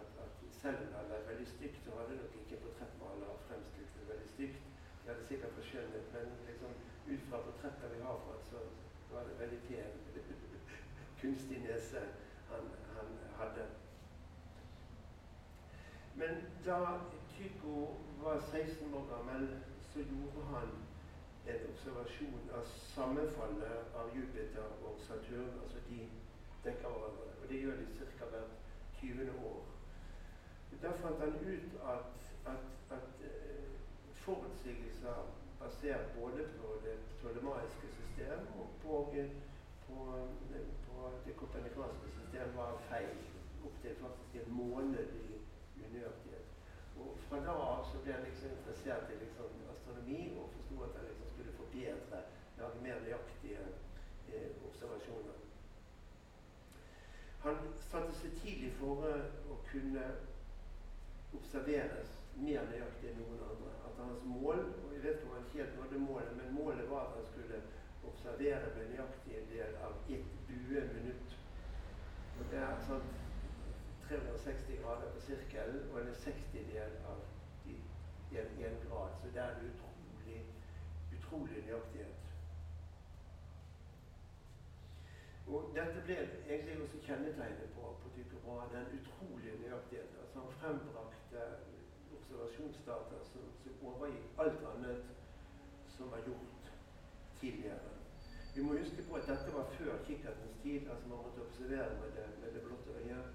at, 0.00 0.10
at 0.24 0.42
selv 0.60 0.82
om 0.82 0.90
det 0.90 0.98
hadde 0.98 1.14
vært 1.14 1.30
veldig 1.32 1.48
stygt, 1.54 1.80
så 1.84 1.96
hadde 2.00 2.18
nok 2.20 2.36
ikke 2.42 2.62
portrettmaler 2.64 3.40
fremstilt 3.48 3.96
det 4.00 4.10
veldig 4.12 4.28
stygt. 4.34 4.68
De 5.00 5.12
hadde 5.12 5.26
sikkert 5.30 5.56
forskjønnet, 5.60 6.12
men 6.14 6.36
liksom, 6.50 6.76
ut 7.12 7.26
fra 7.30 7.42
portretter 7.48 7.94
vi 7.94 8.04
har 8.08 8.22
fra 8.26 8.38
så 8.50 8.62
var 9.12 9.28
det 9.28 9.40
veldig 9.40 9.60
pen 9.68 9.92
kunstig 11.20 11.60
nese 11.62 12.02
han, 12.50 12.70
han 12.96 13.12
hadde. 13.38 13.66
Men 16.16 16.42
da 16.64 16.98
Tycho 17.36 17.94
var 18.22 18.40
16 18.50 18.94
år 18.94 19.06
gammel, 19.12 19.48
så 19.96 20.02
gjorde 20.02 20.46
han 20.46 20.68
en 21.46 21.60
observasjon 21.70 22.50
av 22.54 22.64
sammenfallet 22.94 23.94
av 24.00 24.10
Jupiter 24.16 24.66
og 24.84 24.98
Saturn. 25.06 25.54
Altså 25.62 25.78
de 25.88 26.00
dekker 26.64 26.88
hverandre. 26.88 27.28
Og 27.42 27.48
det 27.48 27.60
gjør 27.62 27.78
de 27.80 27.86
ca. 28.18 28.26
hvert 28.32 28.52
20. 29.00 29.30
år. 29.50 29.62
Da 30.82 30.90
fant 31.00 31.22
han 31.24 31.38
ut 31.52 31.78
at, 31.94 32.18
at, 32.52 32.66
at 32.96 33.22
uh, 33.24 33.70
forutsigelser 34.24 35.22
basert 35.60 36.12
både 36.18 36.44
på 36.58 36.74
det 36.84 36.96
tolemaiske 37.22 37.88
system 37.98 38.44
og 38.58 38.68
på, 38.82 38.98
på, 39.86 39.98
på 40.88 41.12
det 41.26 41.36
kopernikanske 41.36 42.10
system 42.18 42.56
var 42.56 42.76
feil. 42.90 43.16
Opptil 43.64 43.96
faktisk 44.02 44.36
en 44.42 44.52
måned 44.60 45.16
i 45.22 45.40
unøyaktighet. 45.86 46.52
Og 47.00 47.16
fra 47.28 47.40
da 47.48 47.56
av 47.70 47.88
så 47.92 48.04
ble 48.04 48.12
han 48.12 48.28
liksom 48.28 48.52
interessert 48.58 49.10
i 49.14 49.22
liksom 49.24 49.65
astronomi 49.86 50.38
og 50.38 50.50
forsto 50.52 50.82
at 50.82 50.96
han 50.96 51.04
liksom 51.08 51.28
skulle 51.28 51.52
forbedre, 51.52 52.22
lage 52.58 52.82
mer 52.82 53.00
nøyaktige 53.00 53.58
eh, 54.28 54.50
observasjoner. 54.68 55.36
Han 57.40 57.56
satte 57.90 58.14
seg 58.18 58.38
tidlig 58.42 58.72
for 58.80 59.06
å 59.52 59.58
kunne 59.70 60.06
observeres 61.38 62.16
mer 62.34 62.66
nøyaktig 62.72 63.12
enn 63.12 63.20
noen 63.22 63.44
andre. 63.50 63.74
At 63.86 64.00
hans 64.02 64.24
mål 64.26 64.64
og 64.64 64.94
Jeg 64.96 65.02
vet 65.04 65.18
ikke 65.20 65.28
om 65.28 65.36
han 65.36 65.50
helt 65.52 65.78
nådde 65.78 65.98
målet, 65.98 66.36
men 66.36 66.54
målet 66.54 66.90
var 66.90 67.06
at 67.06 67.16
han 67.20 67.26
skulle 67.30 67.62
observere 68.08 68.72
med 68.76 68.90
nøyaktig 68.90 69.36
en 69.38 69.50
del 69.52 69.76
av 69.86 69.94
ett 70.08 70.32
bueminutt. 70.48 71.36
Og 72.38 72.50
det 72.50 72.58
er 72.58 72.82
sånn 72.88 73.06
360 74.08 74.80
grader 74.82 75.12
på 75.14 75.22
sirkelen 75.28 75.86
og 75.92 76.00
en 76.00 76.14
60-del 76.24 76.98
av 77.12 77.22
de, 78.30 78.38
en, 78.42 78.52
en 78.66 78.78
grad. 78.88 79.10
Så 79.20 79.26
det 79.34 79.42
er 79.42 79.50
en 79.54 79.66
utrolig, 79.70 80.40
utrolig 81.16 81.64
nøyaktighet. 81.66 82.22
Og 85.46 85.70
dette 85.74 86.02
ble 86.06 86.16
egentlig 86.50 86.82
også 86.82 86.98
kjennetegnet 87.06 87.68
på, 87.74 87.82
på 88.02 88.08
Tycho 88.14 88.38
den 88.72 88.86
utrolige 88.98 89.58
nøyaktigheten. 89.62 90.16
Altså 90.22 90.40
han 90.40 90.56
frembrakte 90.60 91.42
observasjonsdata 92.16 93.20
som, 93.30 93.44
som 93.62 93.86
overgikk 93.90 94.40
alt 94.42 94.64
annet 94.72 95.04
som 95.96 96.10
var 96.10 96.20
gjort 96.26 96.72
tidligere. 97.40 97.92
Vi 98.56 98.62
må 98.62 98.78
huske 98.78 99.02
på 99.08 99.14
at 99.14 99.28
dette 99.30 99.54
var 99.54 99.70
før 99.78 100.04
kikkertens 100.06 100.56
tid. 100.62 100.88
altså 100.90 101.08
Man 101.08 101.22
måtte 101.24 101.44
observere 101.46 101.94
med 102.02 102.10
det, 102.16 102.26
med 102.40 102.54
det 102.54 102.62
blotte 102.66 102.90
øyet. 103.00 103.26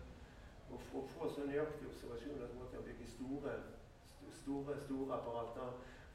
Og 0.72 0.82
for 0.90 1.00
å 1.04 1.12
få 1.16 1.30
så 1.36 1.46
nøyaktige 1.46 1.92
observasjoner 1.94 2.48
så 2.48 2.60
måtte 2.60 2.80
man 2.80 2.88
bygge 2.90 3.08
store, 3.16 3.54
store, 4.44 4.78
store 4.86 5.18
apparater. 5.18 5.70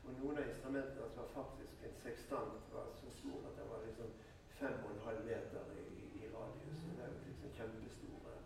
Og 0.06 0.12
noen 0.20 0.38
av 0.38 0.48
instrumentene 0.48 1.08
var 1.16 1.28
faktisk 1.34 1.84
en 1.86 1.96
sekstant 2.02 2.72
var 2.72 2.92
så 3.00 3.10
stor 3.18 3.48
at 3.48 3.56
den 3.58 3.70
var 3.72 3.80
liksom 3.86 4.12
5,5 4.60 5.24
meter 5.30 5.72
i, 5.74 5.86
i, 6.20 6.28
radius. 6.34 6.84
Det 6.96 7.04
er 7.04 7.16
liksom 7.26 7.56
kjempestore 7.58 8.36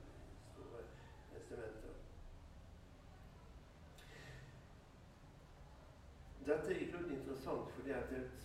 store 0.53 0.81
instrumenter. 1.37 1.99
Dette 6.47 6.73
er 6.73 6.81
i 6.81 6.91
grunnen 6.91 7.19
interessant 7.19 7.71
fordi 7.77 7.93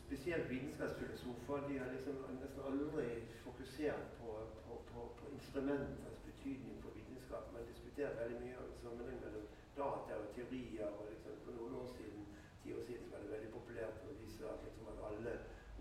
spesielt 0.06 0.50
vitenskapsfilosofer 0.50 1.68
de 1.68 1.78
har 1.80 1.90
liksom 1.94 2.18
nesten 2.42 2.62
aldri 2.70 3.08
fokusert 3.44 4.06
på, 4.20 4.30
på, 4.66 4.74
på, 4.92 5.00
på 5.20 5.26
instrumenters 5.38 6.20
betydning 6.26 6.76
for 6.84 6.90
vitenskap. 7.00 7.54
Man 7.54 7.66
diskuterer 7.72 8.20
veldig 8.22 8.40
mye 8.44 8.58
om 8.66 8.76
sammenheng 8.84 9.20
mellom 9.24 9.35
data 9.78 10.12
og 10.22 10.28
teorier. 10.36 10.88
og 11.00 11.06
liksom 11.10 11.32
For 11.44 11.52
noen 11.52 11.74
år 11.82 11.88
siden, 11.98 12.22
ti 12.64 12.74
år 12.74 12.84
siden 12.88 13.12
var 13.12 13.20
det 13.24 13.32
veldig 13.36 13.52
populært 13.58 14.04
å 14.10 14.18
vise 14.22 14.44
at, 14.54 14.64
liksom, 14.66 14.88
at 14.94 15.04
alle 15.10 15.34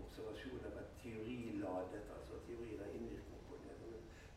observasjoner 0.03 0.75
var 0.77 0.87
teoriladet, 1.03 2.03
altså 2.17 2.41
teorier 2.47 2.83
har 2.83 2.91
innvirkning 2.97 3.43
på 3.49 3.59
det. 3.63 3.75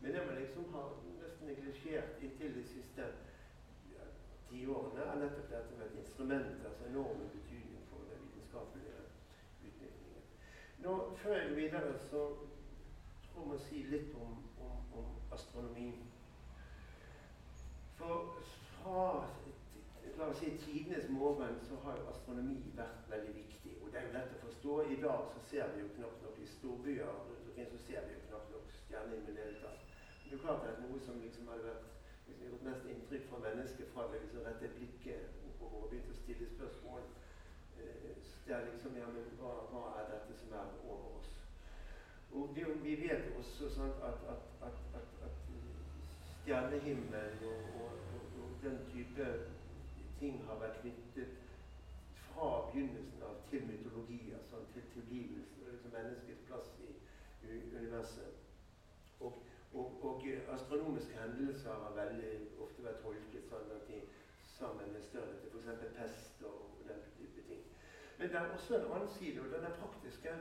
Men 0.00 0.14
det 0.14 0.26
man 0.26 0.40
liksom 0.42 0.74
har 0.74 0.92
nesten 1.22 1.46
neglisjert 1.46 2.22
inntil 2.22 2.54
de 2.54 2.64
siste 2.74 3.08
ja, 3.94 4.06
tiårene, 4.50 5.06
er 5.06 5.22
nettopp 5.22 5.50
dette 5.54 5.78
med 5.78 5.86
et 5.86 5.98
instrument, 6.04 6.66
altså 6.70 6.90
enorme 6.90 7.30
betydning 7.34 7.82
for 7.90 8.06
den 8.10 8.22
vitenskapelige 8.26 9.02
utviklingen. 9.66 10.22
Nå, 10.84 10.94
Før 11.22 11.36
jeg 11.36 11.48
går 11.48 11.60
videre, 11.62 11.98
så 11.98 12.22
tror 13.26 13.42
jeg 13.42 13.50
må 13.52 13.58
si 13.66 13.82
litt 13.90 14.14
om, 14.14 14.38
om, 14.68 14.78
om 15.00 15.10
astronomi. 15.34 15.90
For 17.98 18.38
fra 18.88 19.26
la 20.18 20.26
oss 20.28 20.38
si, 20.38 20.50
tidenes 20.58 21.08
morgen 21.08 21.60
så 21.68 21.76
har 21.84 21.98
jo 21.98 22.08
astronomi 22.10 22.56
vært 22.76 23.10
veldig 23.10 23.34
viktig. 23.36 23.74
Og 23.82 23.92
det 23.92 24.00
er 24.00 24.06
jo 24.06 24.14
lett 24.16 24.32
å 24.34 24.40
forstå. 24.46 24.78
I 24.94 24.96
dag 25.04 25.28
så 25.34 25.42
ser 25.50 25.74
vi 25.74 25.84
jo 25.84 25.90
knapt 25.98 26.24
nok 26.24 26.40
i 26.42 26.46
storbyer 26.54 27.12
rundt 27.28 27.44
omkring 27.50 27.68
så 27.70 27.78
ser 27.84 28.06
vi 28.06 28.16
jo 28.16 28.24
knapt 28.26 28.50
nok 28.54 28.72
stjernehimmel 28.80 29.30
i 29.30 29.36
det 29.36 29.44
hele 29.46 29.60
tatt. 29.62 29.84
Det 30.24 30.34
er 30.36 30.42
klart 30.42 30.66
at 30.70 30.80
noe 30.82 30.98
som 31.06 31.20
liksom 31.22 31.50
hadde 31.52 31.68
vært 31.68 31.86
liksom, 32.26 32.48
gjort 32.48 32.66
mest 32.66 32.88
inntrykk 32.94 33.28
fra 33.30 33.42
mennesket 33.44 33.92
fra 33.94 34.06
det 34.12 34.22
liksom 34.24 34.48
rette 34.48 34.70
blikket 34.74 35.44
oppover 35.50 35.84
og 35.84 35.92
begynte 35.92 36.16
å 36.16 36.18
stille 36.18 36.48
spørsmål. 36.56 37.06
Så 37.78 38.42
det 38.48 38.56
er 38.56 38.66
liksom 38.72 38.98
Ja, 38.98 39.06
men 39.14 39.30
hva, 39.38 39.52
hva, 39.70 39.84
er 40.00 40.10
dette 40.16 40.40
som 40.40 40.56
er 40.58 40.74
over 40.82 41.20
oss? 41.20 41.30
Og 42.34 42.50
det, 42.56 42.66
vi 42.82 42.96
vet 43.04 43.30
også 43.38 43.70
sant, 43.70 44.02
at, 44.02 44.26
at, 44.34 44.50
at, 44.66 45.14
at 45.28 45.38
stjernehimmelen 46.42 47.46
og, 47.52 47.70
og, 47.84 48.02
og, 48.18 48.36
og 48.42 48.58
den 48.66 48.82
type 48.90 49.30
ting 50.20 50.42
har 50.46 50.60
vært 50.60 50.80
knyttet 50.82 51.36
fra 52.28 52.48
begynnelsen 52.70 53.22
av 53.28 53.38
til 53.50 53.66
mytologi, 53.66 54.20
altså 54.38 54.62
til 54.74 54.86
tilgivelsen 54.94 55.64
og 55.66 55.72
liksom 55.72 55.94
menneskets 55.96 56.44
plass 56.48 56.72
i, 56.86 56.90
universet. 57.80 58.34
Og, 59.20 59.42
og, 59.72 60.04
og, 60.04 60.24
astronomiske 60.54 61.18
hendelser 61.22 61.82
har 61.84 61.96
veldig 62.02 62.32
ofte 62.64 62.84
vært 62.84 63.02
tolket 63.02 63.50
sånn 63.50 63.74
at 63.76 63.90
de 63.90 64.00
sammen 64.58 64.92
med 64.92 65.02
størrelse, 65.10 65.50
f.eks. 65.52 65.82
pest 65.98 66.42
og 66.50 66.84
den 66.88 67.02
type 67.16 67.44
ting. 67.48 67.62
Men 68.18 68.28
det 68.28 68.38
er 68.38 68.54
også 68.54 68.78
en 68.78 68.92
annen 68.92 69.12
side, 69.18 69.40
og 69.40 69.52
den 69.54 69.66
er 69.68 69.76
praktiske. 69.82 70.34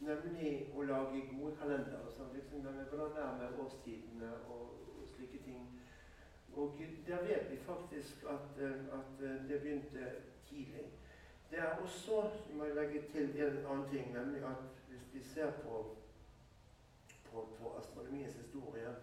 Nemlig 0.00 0.50
å 0.76 0.82
lage 0.84 1.22
gode 1.30 1.54
kalendere. 1.56 2.10
Sånn, 2.12 2.34
liksom, 2.34 2.66
hvordan 2.90 3.20
er 3.22 3.38
med 3.40 3.60
årstidene 3.62 4.32
og, 4.52 4.74
og 4.98 5.06
slike 5.14 5.40
ting. 5.46 5.62
Og 6.56 6.74
der 7.06 7.22
vet 7.22 7.50
vi 7.50 7.56
faktisk 7.56 8.24
at, 8.28 8.62
eh, 8.64 8.70
at 8.98 9.10
eh, 9.20 9.48
det 9.48 9.60
begynte 9.60 10.12
tidlig. 10.48 10.86
Det 11.50 11.58
er 11.58 11.76
også, 11.82 12.30
må 12.52 12.64
legge 12.64 13.02
til 13.12 13.42
en 13.42 13.66
annen 13.66 13.88
ting, 13.90 14.12
nemlig 14.12 14.42
at 14.42 14.62
hvis 14.88 15.14
vi 15.14 15.22
ser 15.22 15.50
på, 15.50 15.96
på, 17.30 17.48
på 17.58 17.76
astronomiens 17.78 18.34
historie, 18.34 18.96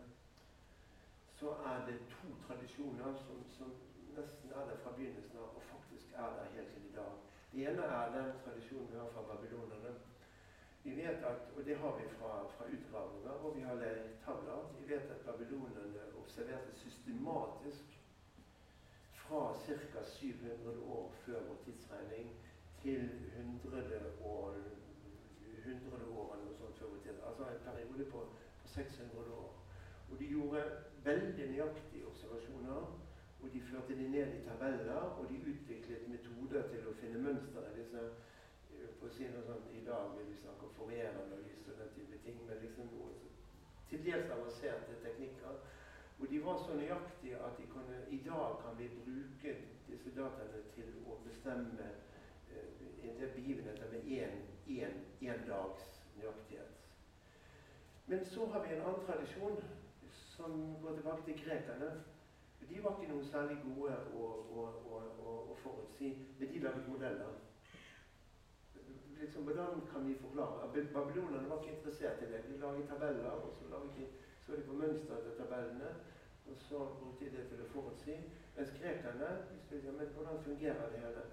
så 1.40 1.50
er 1.50 1.86
det 1.86 2.00
to 2.10 2.28
tradisjoner 2.48 3.14
som, 3.26 3.38
som, 3.58 3.74
nesten 4.18 4.50
er 4.50 4.66
der 4.70 4.78
fra 4.84 4.92
begynnelsen 4.96 5.38
av, 5.38 5.56
og 5.56 5.62
faktisk 5.74 6.08
er 6.14 6.30
der 6.38 6.54
helt 6.56 6.74
til 6.74 6.90
i 6.90 6.96
dag. 6.96 7.14
Det 7.52 7.68
ene 7.68 7.84
er 8.00 8.12
den 8.18 8.32
tradisjonen 8.44 8.92
vi 8.92 8.98
har 8.98 9.10
fra 9.14 9.22
babylonerne. 9.36 9.94
Vi 10.84 10.92
vet 10.96 11.24
at, 11.24 11.44
og 11.58 11.66
det 11.66 11.76
har 11.76 12.00
vi 12.00 12.08
fra, 12.18 12.48
fra 12.56 12.66
utgravninger, 12.76 13.32
og 13.32 13.58
vi 13.58 13.62
har 13.62 13.76
tavler 14.26 14.72
Vi 14.80 14.94
vet 14.94 15.12
at 15.16 15.22
babylonerne 15.26 16.02
observerte 16.24 16.76
systematisk 16.76 18.00
fra 19.14 19.56
ca. 19.66 20.04
700 20.06 20.84
år 20.96 21.14
før 21.26 21.40
vår 21.48 21.58
tidsregning 21.66 22.36
til 22.82 23.10
100 23.36 24.02
år, 24.22 24.56
100 25.66 26.06
år 26.06 26.36
eller 26.36 26.46
noe 26.46 26.58
sånt 26.60 26.80
før 26.80 26.92
vår 26.92 27.02
tid. 27.06 27.24
Altså 27.28 27.44
en 27.44 27.64
periode 27.70 28.10
på, 28.12 28.26
på 28.62 28.68
600 28.68 29.34
år. 29.34 29.56
Og 30.12 30.20
de 30.20 30.28
gjorde 30.36 30.64
veldig 31.04 31.50
nøyaktige 31.52 32.08
observasjoner. 32.08 33.00
Og 33.44 33.54
de 33.54 33.62
førte 33.62 33.96
de 33.96 34.08
ned 34.08 34.36
i 34.36 34.44
tabeller, 34.46 35.02
og 35.20 35.30
de 35.30 35.40
utviklet 35.52 36.08
metoder 36.08 36.68
til 36.72 36.86
å 36.88 36.94
finne 37.00 37.20
mønster 37.24 37.66
i 37.68 37.80
disse 37.80 38.04
på 39.00 39.08
å 39.08 39.14
si 39.16 39.28
noe 39.30 39.46
sånt, 39.48 39.70
I 39.74 39.84
dag 39.88 40.16
vil 40.18 40.30
vi 40.32 40.40
snakke 40.42 40.68
om 40.68 40.76
forerende 40.78 41.40
lys 41.46 41.68
og 41.72 41.80
den 41.80 41.94
type 41.98 42.20
ting, 42.26 42.40
men 42.48 42.62
liksom 42.64 42.90
noe 42.94 43.12
til 43.90 44.06
dels 44.06 44.32
avanserte 44.36 45.00
teknikker. 45.04 45.60
Og 46.20 46.30
de 46.32 46.40
var 46.46 46.58
så 46.58 46.76
nøyaktige 46.78 47.38
at 47.46 47.60
kunne, 47.74 48.00
i 48.10 48.22
dag 48.26 48.56
kan 48.64 48.78
vi 48.78 48.88
bruke 48.98 49.56
disse 49.88 50.14
dataene 50.16 50.62
til 50.76 50.90
å 51.10 51.18
bestemme 51.26 51.90
eh, 52.50 53.30
begivenheter 53.36 53.92
med 53.92 54.08
én 54.08 55.46
dags 55.48 56.04
nøyaktighet. 56.18 56.74
Men 58.08 58.26
så 58.26 58.46
har 58.46 58.66
vi 58.66 58.74
en 58.76 58.82
annen 58.82 59.06
tradisjon 59.06 59.64
som 60.12 60.76
går 60.82 60.96
tilbake 60.96 61.26
til 61.26 61.46
grekerne. 61.46 61.92
De 62.70 62.84
var 62.84 62.98
ikke 62.98 63.14
noe 63.14 63.26
særlig 63.32 63.58
gode 63.64 63.96
å, 64.16 64.28
å, 64.58 64.68
å, 64.90 65.34
å 65.52 65.56
forutsi, 65.64 66.14
men 66.40 66.52
de 66.54 66.62
laget 66.64 66.88
modeller 66.88 67.42
liksom, 69.24 69.44
Hvordan 69.44 69.82
kan 69.92 70.08
vi 70.08 70.16
forklare? 70.26 70.70
Babylonerne 70.94 71.50
var 71.50 71.60
ikke 71.60 71.76
interessert 71.78 72.22
i 72.22 72.32
det. 72.32 72.44
De 72.48 72.58
laget 72.64 72.88
tabeller, 72.88 73.30
og 73.46 73.52
så 73.58 73.64
laget 73.74 73.92
de 73.98 74.06
så 74.46 74.52
de 74.56 74.62
på 74.62 74.74
mønsteret 74.74 75.24
til 75.24 75.36
tabellene, 75.38 75.90
og 76.50 76.56
så 76.68 76.78
brukte 77.00 77.26
de 77.26 77.38
det 77.38 77.46
til 77.50 77.62
å 77.64 77.70
forutsi. 77.76 78.16
Mens 78.58 78.74
grekerne 78.80 79.30
spurte 79.64 79.94
men 80.00 80.12
hvordan 80.16 80.44
fungerer 80.48 80.90
det 80.92 81.00
hele? 81.06 81.24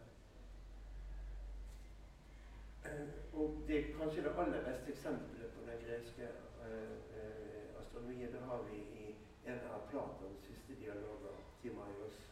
Eh, 2.85 3.09
og 3.35 3.59
det 3.66 3.78
er 3.78 3.90
kanskje 3.99 4.23
det 4.26 4.37
aller 4.38 4.62
beste 4.68 4.94
eksempelet 4.94 5.52
på 5.56 5.66
den 5.66 5.82
greske 5.85 6.30
eh, 6.68 6.97
eh, 7.18 7.66
astronomien. 7.82 8.32
Det 8.32 8.47
har 8.52 8.62
vi 8.70 8.78
i 9.02 9.11
en 9.50 9.61
av 9.75 9.85
Platons 9.90 10.47
siste 10.47 10.78
dialoger, 10.78 11.42
Timaios. 11.62 12.23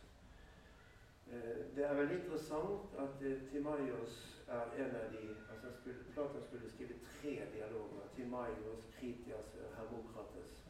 Eh, 1.26 1.60
det 1.76 1.84
er 1.84 1.94
veldig 2.00 2.20
interessant 2.22 2.98
at 3.04 3.26
Timaios 3.50 4.37
er 4.48 4.84
en 4.84 4.96
av 4.96 5.12
de 5.12 5.36
altså 5.52 5.68
skulle, 5.80 6.04
Platon 6.12 6.42
skulle 6.42 6.70
skrive 6.70 6.94
tre 7.20 7.34
dialoger. 7.54 8.04
Timaios, 8.16 8.82
Kritias 8.98 9.54
og 9.62 9.76
Hermokrates. 9.76 10.64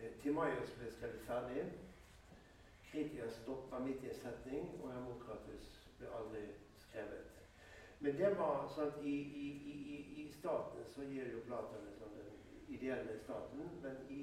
Eh, 0.00 0.12
Timaios 0.22 0.70
ble 0.78 0.90
skrevet 0.90 1.20
ferdig. 1.26 1.64
Kritias 2.90 3.34
stoppa 3.42 3.78
midt 3.78 4.02
i 4.02 4.08
en 4.08 4.20
setning, 4.22 4.70
og 4.82 4.92
Hermokrates 4.92 5.68
ble 5.98 6.08
aldri 6.20 6.46
skrevet. 6.86 7.36
Men 8.00 8.16
det 8.16 8.30
var 8.38 8.64
sånn 8.74 9.02
i, 9.04 9.16
i, 9.44 9.48
i, 9.72 9.98
i 10.22 10.28
staten 10.32 10.86
så 10.94 11.04
gir 11.04 11.28
jo 11.34 11.42
Platon 11.48 11.84
liksom, 11.84 12.14
den 12.16 12.30
ideelle 12.72 13.18
staten, 13.26 13.68
men 13.82 13.98
i, 14.08 14.22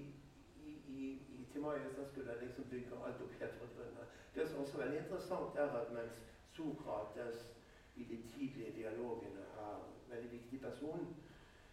i, 0.65 1.11
i 1.37 1.45
Timaios 1.53 1.99
skulle 2.09 2.33
jeg 2.33 2.47
liksom 2.47 2.65
bygge 2.71 3.03
alt 3.05 3.21
opp 3.21 3.37
helt 3.41 3.61
fra 3.61 3.69
grunnen. 3.75 4.09
Det 4.33 4.47
som 4.49 4.63
også 4.63 4.79
er 4.79 4.83
veldig 4.83 4.99
interessant, 5.03 5.61
er 5.61 5.77
at 5.81 5.93
mens 5.93 6.17
Sokrates 6.57 7.56
i 7.97 8.03
de 8.11 8.17
tidlige 8.31 8.73
dialogene 8.79 9.43
er 9.63 9.73
en 9.75 10.11
veldig 10.11 10.31
viktig 10.31 10.61
person, 10.61 11.15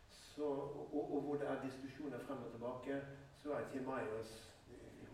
så, 0.08 0.46
og, 0.46 1.14
og, 1.14 1.20
hvor 1.22 1.36
det 1.40 1.48
er 1.48 1.62
diskusjoner 1.68 2.18
frem 2.26 2.42
og 2.46 2.50
tilbake, 2.50 3.02
så 3.42 3.52
er 3.52 3.70
Timaios 3.72 4.32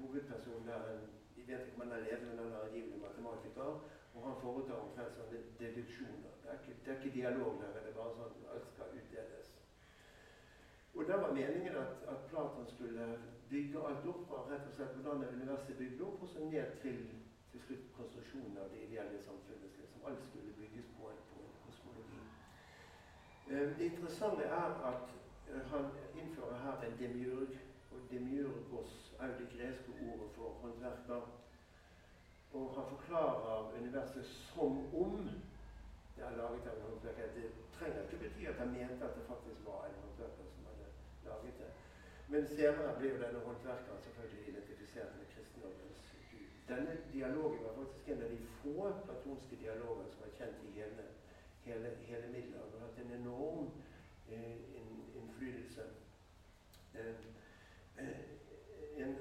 hovedpersonen 0.00 0.68
der 0.68 0.92
en 0.92 1.08
Vi 1.36 1.52
vet 1.52 1.66
ikke 1.66 1.74
om 1.74 1.80
han 1.80 1.92
er 1.92 2.04
leder, 2.04 2.26
men 2.28 2.38
han 2.38 2.52
er 2.52 2.66
angivelig 2.66 3.00
matematiker. 3.00 3.70
Og 4.14 4.20
han 4.26 4.36
foretar 4.42 4.82
omtrent 4.84 5.14
sånne 5.16 5.38
deduksjoner. 5.60 6.32
Det 6.42 6.50
er 6.50 6.58
ikke, 6.58 6.74
det 6.84 6.92
er 6.92 6.98
ikke 6.98 7.14
dialog 7.18 7.52
der, 7.62 7.72
det 7.74 7.90
er 7.90 7.96
bare 8.00 8.14
sånn 8.18 8.48
alt 8.54 8.66
skal 8.72 8.92
utdeles. 9.00 9.48
Og 10.94 11.02
da 11.08 11.14
var 11.22 11.32
meningen 11.32 11.76
at, 11.82 11.92
at 12.12 12.26
Platon 12.30 12.66
skulle 12.74 13.06
bygge 13.50 13.78
alt 13.88 14.06
opp 14.12 14.22
fra 14.28 14.40
rett 14.50 14.66
og 14.68 14.74
slett 14.76 14.96
hvordan 14.96 15.24
universet 15.36 15.78
bygde 15.78 16.02
opp, 16.08 16.22
og 16.22 16.28
så 16.28 16.38
ned 16.44 16.68
til, 16.84 16.98
til 17.52 17.60
slutt 17.66 17.86
konstruksjonen 17.98 18.58
av 18.62 18.66
det 18.74 18.80
ideelle 18.86 19.22
samfunnet. 19.26 19.70
Liksom. 19.78 20.04
Alt 20.10 20.22
skulle 20.28 20.52
bygges 20.58 20.88
på 20.98 21.02
en, 21.12 21.22
på 21.30 21.36
en 21.46 21.56
kosmologi. 21.64 22.20
Eh, 22.20 23.39
det 23.50 23.84
interessante 23.84 24.42
er 24.42 24.70
at 24.90 25.06
eh, 25.50 25.60
han 25.72 25.84
innfører 26.20 26.58
her 26.64 26.76
en 26.86 26.98
demiurg. 26.98 27.52
Og 27.92 27.98
demiurgos 28.10 29.14
er 29.20 29.26
jo 29.26 29.38
det 29.38 29.48
greske 29.56 29.90
ordet 30.10 30.30
for 30.36 30.48
håndverker. 30.62 31.22
Og 32.52 32.74
han 32.76 32.86
forklarer 32.94 33.72
universet 33.80 34.24
som 34.26 34.94
om 35.02 35.30
det 36.16 36.24
er 36.26 36.36
laget 36.36 36.66
av 36.70 36.76
en 36.76 36.86
håndverker. 36.88 37.34
Det 37.34 37.46
trenger 37.76 38.02
ikke 38.02 38.22
bety 38.24 38.42
at 38.46 38.58
han 38.62 38.72
mente 38.78 39.04
at 39.08 39.14
det 39.18 39.30
faktisk 39.32 39.60
var 39.70 39.80
en 39.86 40.00
håndverker 40.04 40.44
som 40.52 40.66
hadde 40.68 40.88
laget 41.28 41.54
det. 41.60 41.70
Men 42.32 42.48
senere 42.56 42.96
ble 42.98 43.08
jo 43.12 43.22
denne 43.24 43.40
håndverkeren 43.46 44.02
selvfølgelig 44.06 44.48
identifisert 44.48 45.12
med 45.18 45.30
kristendommens 45.34 46.02
gud. 46.32 46.50
Denne 46.72 46.94
dialogen 47.12 47.64
var 47.66 47.78
faktisk 47.80 48.08
en 48.08 48.22
av 48.26 48.30
de 48.34 48.40
få 48.60 48.92
platonske 49.06 49.56
dialoger 49.62 50.06
som 50.10 50.20
var 50.24 50.36
kjent 50.38 50.66
i 50.68 50.74
hele, 50.78 51.90
hele 52.10 52.28
Middelhavet. 52.34 52.74
Og 52.74 52.80
hatt 52.84 53.00
en 53.04 53.16
enorm 53.20 53.66
eh, 53.66 54.19
innflytelse. 54.32 55.82
Eh, 56.94 57.14
eh, 57.96 58.18
en 58.96 59.16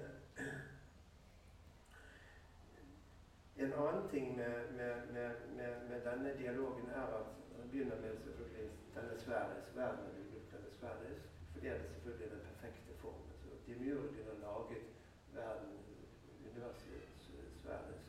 En 3.55 3.73
annen 3.73 4.09
ting 4.09 4.37
med, 4.37 4.71
med, 4.75 4.95
med, 5.13 5.31
med, 5.89 6.01
denne 6.05 6.37
dialogen 6.37 6.89
er 6.89 7.07
at 7.19 7.25
det 7.57 7.71
begynner 7.71 7.95
med 8.01 8.17
selvfølgelig 8.23 8.69
denne 8.95 9.19
sfærisk. 9.19 9.75
Verden 9.75 10.05
er 10.05 10.11
denne 10.51 10.71
sfærisk, 10.71 11.23
fordi 11.51 11.67
det 11.67 11.75
er 11.75 11.91
selvfølgelig 11.93 12.31
den 12.31 12.43
perfekte 12.49 12.93
formen. 13.01 13.31
Så 13.41 13.47
Demiurgen 13.67 14.15
har 14.29 14.37
laget 14.47 14.83
verden, 15.33 15.73
universet, 16.49 17.03
sfærisk. 17.61 18.05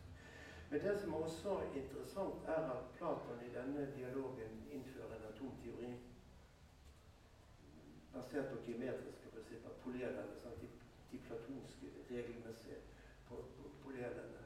Men 0.70 0.80
det 0.80 1.00
som 1.00 1.14
også 1.14 1.50
er 1.50 1.74
interessant, 1.82 2.34
er 2.46 2.62
at 2.76 2.82
Platon 2.96 3.40
i 3.48 3.54
denne 3.58 3.92
dialogen 3.96 4.52
innfører 4.70 5.14
en 5.16 5.34
atomteori 5.34 5.92
basert 8.20 8.50
på 8.52 8.56
geometriske 8.66 9.26
prinsipper, 9.34 9.70
polerende, 9.84 10.36
sant? 10.42 10.60
de, 10.62 10.68
de 11.12 11.18
platonske 11.26 11.86
regelmessige 12.10 12.78
polerende. 13.84 14.42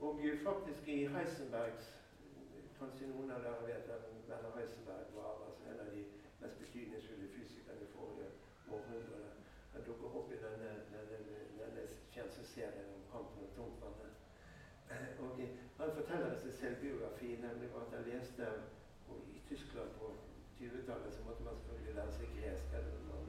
Og 0.00 0.20
faktisk 0.44 0.88
i 0.88 1.06
Heisenbergs 1.14 1.94
Kanskje 2.78 3.08
noen 3.10 3.32
av 3.34 3.40
dere 3.42 3.64
vet 3.66 3.88
at 3.90 4.04
Werner 4.28 4.52
Heisenberg 4.54 5.08
var 5.16 5.40
altså 5.46 5.64
en 5.70 5.80
av 5.82 5.88
de 5.94 6.02
mest 6.38 6.60
betydningsfulle 6.60 7.30
fysikerne 7.32 7.82
i 7.82 7.88
forrige 7.94 8.28
århundre. 8.76 9.22
Han 9.72 9.86
dukker 9.88 10.14
opp 10.20 10.30
i 10.30 10.38
denne, 10.44 10.68
denne, 10.92 11.18
denne 11.58 11.86
fjernsynsserien 12.14 12.92
om 12.94 13.02
kampen 13.10 13.48
om 13.48 13.50
tungtvannet. 13.56 14.22
Eh, 14.94 15.10
og 15.24 15.42
han 15.80 15.94
forteller 15.98 16.38
sin 16.38 16.54
selvbiografi, 16.60 17.34
nemlig 17.42 17.74
at 17.82 17.96
han 17.96 18.06
leste 18.12 18.52
i 19.34 19.42
Tyskland 19.50 19.90
på 19.98 20.14
20-tallet 20.58 21.14
så 21.14 21.22
måtte 21.26 21.42
man 21.46 21.56
selvfølgelig 21.58 21.94
lære 21.98 22.12
seg 22.16 22.32
gresk 22.38 22.74
eller 22.78 22.94
man 23.12 23.22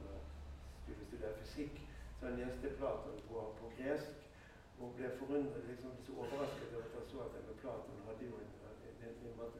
skulle 0.82 1.06
studere 1.10 1.38
fysikk. 1.42 1.76
Så 2.16 2.26
han 2.26 2.38
leste 2.40 2.76
Platon 2.78 3.20
på, 3.28 3.44
på 3.60 3.72
gresk 3.78 4.16
og 4.80 4.94
ble 4.96 5.10
forundret, 5.18 5.68
liksom 5.68 5.92
så 6.06 6.12
overrasket 6.22 6.74
over 6.74 6.84
at 6.88 6.96
han 6.98 7.06
så 7.12 7.18
at 7.26 7.34
denne 7.36 7.54
Platon 7.60 8.02
hadde 8.08 8.24
jo 8.30 8.36
en, 8.44 8.52
en, 8.80 9.08
en, 9.08 9.16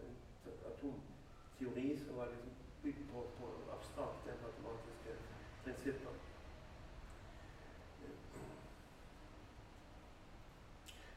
en 0.06 0.58
atomteori 0.72 1.86
som 2.04 2.16
var 2.16 2.26
liksom 2.32 2.52
bygd 2.82 3.02
på, 3.12 3.26
på 3.38 3.52
abstrakte 3.76 4.36
matematiske 4.44 5.16
prinsipper. 5.64 6.14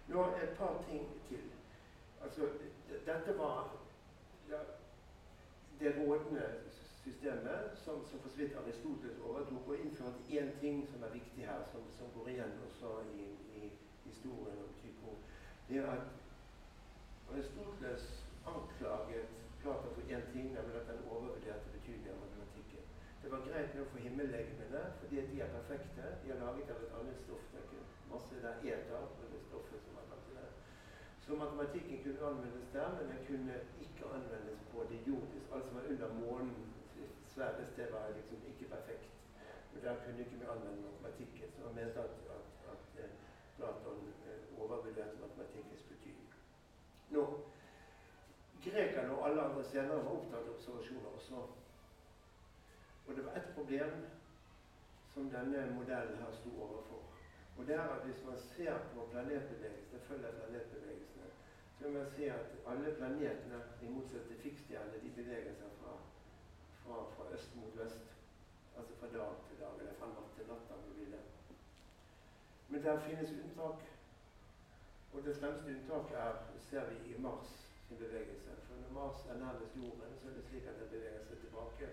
Nå 0.08 0.24
et 0.44 0.58
par 0.58 0.84
ting 0.89 1.08
til. 1.30 1.44
Altså, 2.24 2.50
dette 3.06 3.38
var 3.38 3.62
det 5.84 5.93
rådende 6.00 6.46
systemet 7.04 7.62
som, 7.84 7.98
som 8.10 8.19
for 8.24 8.30
så 8.30 8.38
vidt 8.38 8.56
Aristoteles 8.62 9.19
overtok, 9.28 9.67
og 9.69 9.78
innførte 9.78 10.19
én 10.38 10.52
ting 10.62 10.78
som 10.91 11.04
er 11.04 11.15
viktig 11.19 11.43
her, 11.52 11.62
som, 11.72 11.84
som 11.98 12.08
går 12.15 12.28
igjen 12.34 12.54
også 12.67 12.91
i, 13.19 13.26
i 13.60 13.62
historien 14.06 14.60
om 14.65 14.72
Tycho, 14.82 15.12
det 15.67 15.78
er 15.84 15.89
at 15.96 16.08
Aristoteles 17.32 18.06
anklaget 18.54 19.28
Platon 19.62 19.93
for 19.96 20.04
én 20.15 20.26
ting, 20.34 20.46
nemlig 20.56 20.76
at 20.82 20.88
han 20.91 21.04
overvurderte 21.12 21.67
betydningen 21.76 22.15
av 22.15 22.19
matematikken. 22.24 22.84
Det 23.22 23.32
var 23.32 23.46
greit 23.48 23.76
nok 23.76 23.88
for 23.91 24.00
himmellegemene, 24.06 24.82
fordi 25.00 25.22
de 25.32 25.39
er 25.41 25.54
perfekte. 25.58 26.04
De 26.24 26.32
er 26.32 26.41
laget 26.46 26.72
av 26.74 26.82
et 26.84 26.96
annet 27.00 27.19
stoff. 27.24 27.46
Det 27.54 27.62
er 27.63 27.86
masse 28.12 28.41
der 28.46 28.65
eter 28.74 29.06
på 29.19 29.30
det 29.32 29.39
stoffet 29.48 29.80
som. 29.86 29.93
Så 31.26 31.32
matematikken 31.36 32.04
kunne 32.04 32.28
anvendes 32.30 32.68
der, 32.74 32.90
men 32.98 33.06
den 33.12 33.22
kunne 33.28 33.56
ikke 33.86 34.04
anvendes 34.16 34.60
på 34.72 34.78
det 34.92 35.00
jordiske. 35.08 35.54
Alt 35.54 35.66
som 35.66 35.76
var 35.76 35.86
under 35.92 36.10
månen, 36.24 36.56
svære 37.34 37.66
sted, 37.74 37.92
var 37.92 38.10
liksom 38.18 38.40
ikke 38.52 38.66
perfekt. 38.76 39.10
Og 39.76 39.82
der 39.86 39.96
kunne 40.04 40.20
ikke 40.20 40.38
vi 40.40 40.46
anvende 40.54 40.82
matematikken. 40.88 41.48
Så 41.54 41.60
man 41.66 41.76
mente 41.76 42.00
at, 42.08 42.16
at, 42.36 42.46
at 42.74 42.84
eh, 43.04 43.12
Platon 43.56 44.00
eh, 44.28 44.62
overvurderte 44.62 45.16
matematikkens 45.24 45.84
betydning. 45.92 46.30
Nå, 47.10 47.24
Grekerne 48.66 49.16
og 49.18 49.30
alle 49.30 49.42
andre 49.42 49.64
senere 49.64 50.06
var 50.06 50.12
opptatt 50.18 50.48
av 50.48 50.54
observasjoner 50.56 51.10
også. 51.16 51.40
Og 53.08 53.16
det 53.16 53.26
var 53.26 53.34
ett 53.40 53.50
problem 53.56 53.92
som 55.14 55.32
denne 55.32 55.66
modellen 55.78 56.22
her 56.24 56.32
sto 56.40 56.52
overfor. 56.68 57.02
Og 57.58 57.68
det 57.68 57.76
er 57.76 57.90
at 57.96 58.06
Hvis 58.06 58.24
man 58.26 58.38
ser 58.38 58.78
på 58.94 59.08
planetbevegelsen, 59.12 60.00
så 61.78 61.84
vil 61.84 61.98
man 61.98 62.12
se 62.16 62.32
at 62.32 62.46
alle 62.68 62.96
planetene, 62.98 63.60
i 63.82 63.90
motsetning 63.90 64.28
til 64.28 64.44
fikkstjernene, 64.46 65.02
de 65.04 65.16
beveger 65.16 65.56
seg 65.60 65.72
fra, 65.80 65.94
fra, 66.84 67.00
fra, 67.16 67.30
øst 67.38 67.56
mot 67.56 67.78
vest. 67.78 68.06
Altså 68.78 68.94
fra 69.00 69.08
dag 69.18 69.34
til 69.48 69.60
dag, 69.64 69.74
eller 69.80 69.98
fra 70.00 70.08
natt 70.14 70.32
til 70.38 70.48
natt. 70.52 70.72
om 70.76 70.86
du 70.88 70.94
vil 71.00 71.12
det. 71.12 71.24
Men 72.70 72.84
der 72.84 73.04
finnes 73.08 73.36
unntak. 73.44 73.84
Og 75.14 75.26
det 75.26 75.38
fremste 75.38 75.76
unntaket 75.76 76.18
er, 76.28 76.40
ser 76.70 76.90
vi 76.90 77.14
i 77.14 77.20
Mars 77.22 77.52
sin 77.88 77.98
bevegelse. 77.98 78.56
For 78.68 78.76
når 78.82 78.94
Mars 79.00 79.26
er 79.30 79.38
nærmest 79.46 79.76
jorden, 79.76 80.18
så 80.22 80.30
er 80.30 80.34
det 80.34 80.46
slik 80.50 80.66
at 80.72 80.80
den 80.80 80.90
beveger 80.96 81.24
seg 81.30 81.38
tilbake 81.44 81.90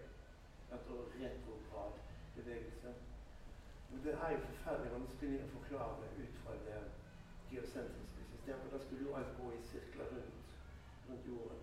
etter 0.75 0.95
retrograd 1.21 1.99
bevegelse. 2.37 2.95
Men 3.91 4.03
det 4.05 4.15
er 4.15 4.31
jo 4.33 4.47
forferdelig 4.47 4.93
vanskelig 4.93 5.43
å 5.45 5.53
forklare 5.57 6.11
ut 6.23 6.41
fra 6.45 6.57
det 6.67 6.81
geosentriske 7.51 8.20
For 8.59 8.77
da 8.77 8.85
skulle 8.85 9.09
jo 9.09 9.17
alt 9.17 9.37
gå 9.39 9.53
i 9.53 9.63
sirkler 9.71 10.13
rundt, 10.13 10.39
rundt 11.09 11.27
jorden. 11.27 11.63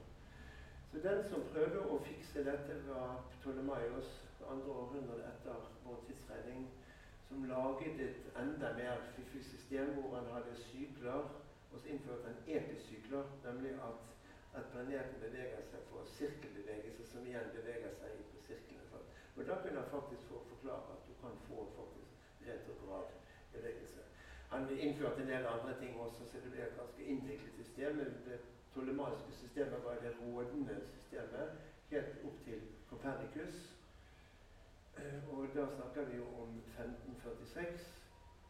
Så 0.91 0.97
den 1.08 1.23
som 1.30 1.47
prøvde 1.54 1.84
å 1.84 2.00
fikse 2.08 2.43
dette, 2.47 2.78
var 2.88 3.23
Ptolemaios, 3.38 4.13
andre 4.47 4.76
århundre 4.82 5.17
etter 5.28 5.65
vår 5.84 5.97
tidsregning 6.08 6.67
som 7.28 7.43
laget 7.50 8.00
et 8.00 8.38
enda 8.39 8.69
mer 8.78 9.02
fiffig 9.15 9.43
system 9.43 9.89
hvor 9.97 10.15
han 10.15 10.30
hadde 10.32 10.56
sykler, 10.69 11.28
og 11.71 11.80
så 11.82 11.91
innførte 11.91 12.30
han 12.30 12.39
episykler, 12.60 13.28
nemlig 13.43 13.73
at, 13.89 14.08
at 14.56 14.71
planeten 14.71 15.19
beveger 15.26 15.67
seg 15.71 15.84
på 15.91 16.06
sirkelbevegelse, 16.15 17.10
som 17.12 17.28
igjen 17.28 17.52
beveger 17.58 17.91
seg 18.00 18.15
på 18.32 18.45
sirklene. 18.47 19.04
Og 19.38 19.43
da 19.45 19.60
kunne 19.62 19.84
han 19.84 19.91
faktisk 19.91 20.32
få 20.32 20.39
forklare 20.54 20.95
at 20.95 21.04
du 21.10 21.13
kan 21.21 21.36
få 21.50 21.67
faktisk 21.76 22.47
retrograd 22.47 23.12
bevegelse. 23.52 24.06
Han 24.51 24.69
innførte 24.79 25.21
en 25.21 25.27
del 25.27 25.45
andre 25.45 25.73
ting 25.79 25.99
også, 25.99 26.25
så 26.31 26.38
det 26.43 26.51
ble 26.51 26.62
et 26.63 26.77
ganske 26.79 27.03
innviklet 27.03 27.55
system. 27.55 27.97
Det 28.27 28.39
tolemaiske 28.73 29.31
systemet 29.41 29.83
var 29.83 29.99
det 30.03 30.13
rådende 30.21 30.77
systemet 30.93 31.57
helt 31.89 32.23
opp 32.27 32.43
til 32.45 32.62
Copernicus. 32.89 33.57
Eh, 34.97 35.29
og 35.31 35.47
da 35.55 35.65
snakker 35.75 36.03
vi 36.10 36.17
jo 36.17 36.27
om 36.43 36.49
1546. 36.77 37.88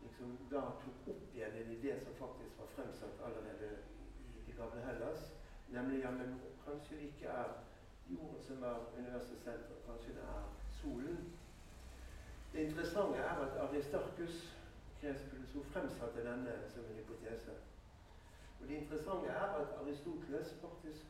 Liksom, 0.02 0.38
da 0.52 0.62
tok 0.84 1.08
opp 1.14 1.34
igjen 1.36 1.58
en 1.62 1.74
idé 1.78 1.98
som 2.04 2.14
faktisk 2.20 2.60
var 2.60 2.70
fremsatt 2.76 3.24
allerede 3.30 3.72
i 4.20 4.46
det 4.48 4.56
gamle 4.58 4.86
Hellas. 4.86 5.32
Nemlig 5.70 6.04
ja, 6.04 6.12
men 6.12 6.40
kanskje 6.66 6.96
det 6.96 7.10
ikke 7.10 7.28
er 7.28 7.50
jorden 8.10 8.44
som 8.48 8.64
er 8.64 8.86
universets 8.98 9.44
senter. 9.44 9.82
Kanskje 9.88 10.14
det 10.20 10.28
er 10.36 10.46
solen. 10.82 11.18
Det 12.54 12.60
interessante 12.70 13.18
er 13.18 13.42
at 13.46 13.58
Aristarkus, 13.58 14.57
gresk 15.02 15.24
hun 15.54 15.66
fremsatte 15.74 16.26
denne 16.30 16.54
som 16.74 16.84
en 16.90 17.00
hypotese. 17.00 17.54
Og 18.60 18.68
det 18.68 18.76
interessante 18.82 19.28
er 19.28 19.48
at 19.62 19.70
Aristoteles 19.82 20.54
faktisk 20.62 21.06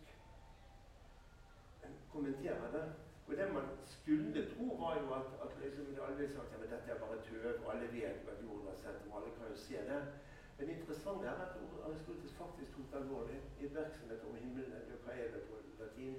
kommenterer 2.12 2.72
det. 2.72 2.86
Og 3.28 3.34
det 3.38 3.54
man 3.54 3.68
skulle 3.86 4.42
tro, 4.54 4.66
var 4.84 4.94
jo 5.02 5.08
at, 5.20 5.30
at 5.44 5.52
liksom, 5.64 5.86
alle 6.06 6.18
ville 6.18 6.36
sagt 6.36 6.54
at 6.56 6.62
dette 6.72 6.92
er 6.92 7.00
bare 7.04 7.18
tøv, 7.28 7.66
og 7.66 7.74
alle 7.74 7.88
vet 7.92 8.30
at 8.32 8.44
jorden 8.44 8.68
har 8.70 8.78
sett, 8.84 9.00
og 9.08 9.18
alle 9.18 9.32
kan 9.38 9.52
jo 9.52 9.58
se 9.68 9.78
det. 9.92 10.02
Men 10.58 10.68
det 10.68 10.76
interessante 10.78 11.28
er 11.28 11.38
at 11.46 11.54
Aristoteles 11.88 12.34
faktisk 12.42 12.70
tok 12.76 12.88
det 12.92 12.98
alvorlig. 13.02 13.40
I 13.64 13.66
virksomhet 13.78 14.22
om 14.30 14.36
himmelen, 14.36 14.98
hva 15.04 15.12
er 15.12 15.28
det 15.34 15.42
på 15.50 15.56
latin, 15.80 16.16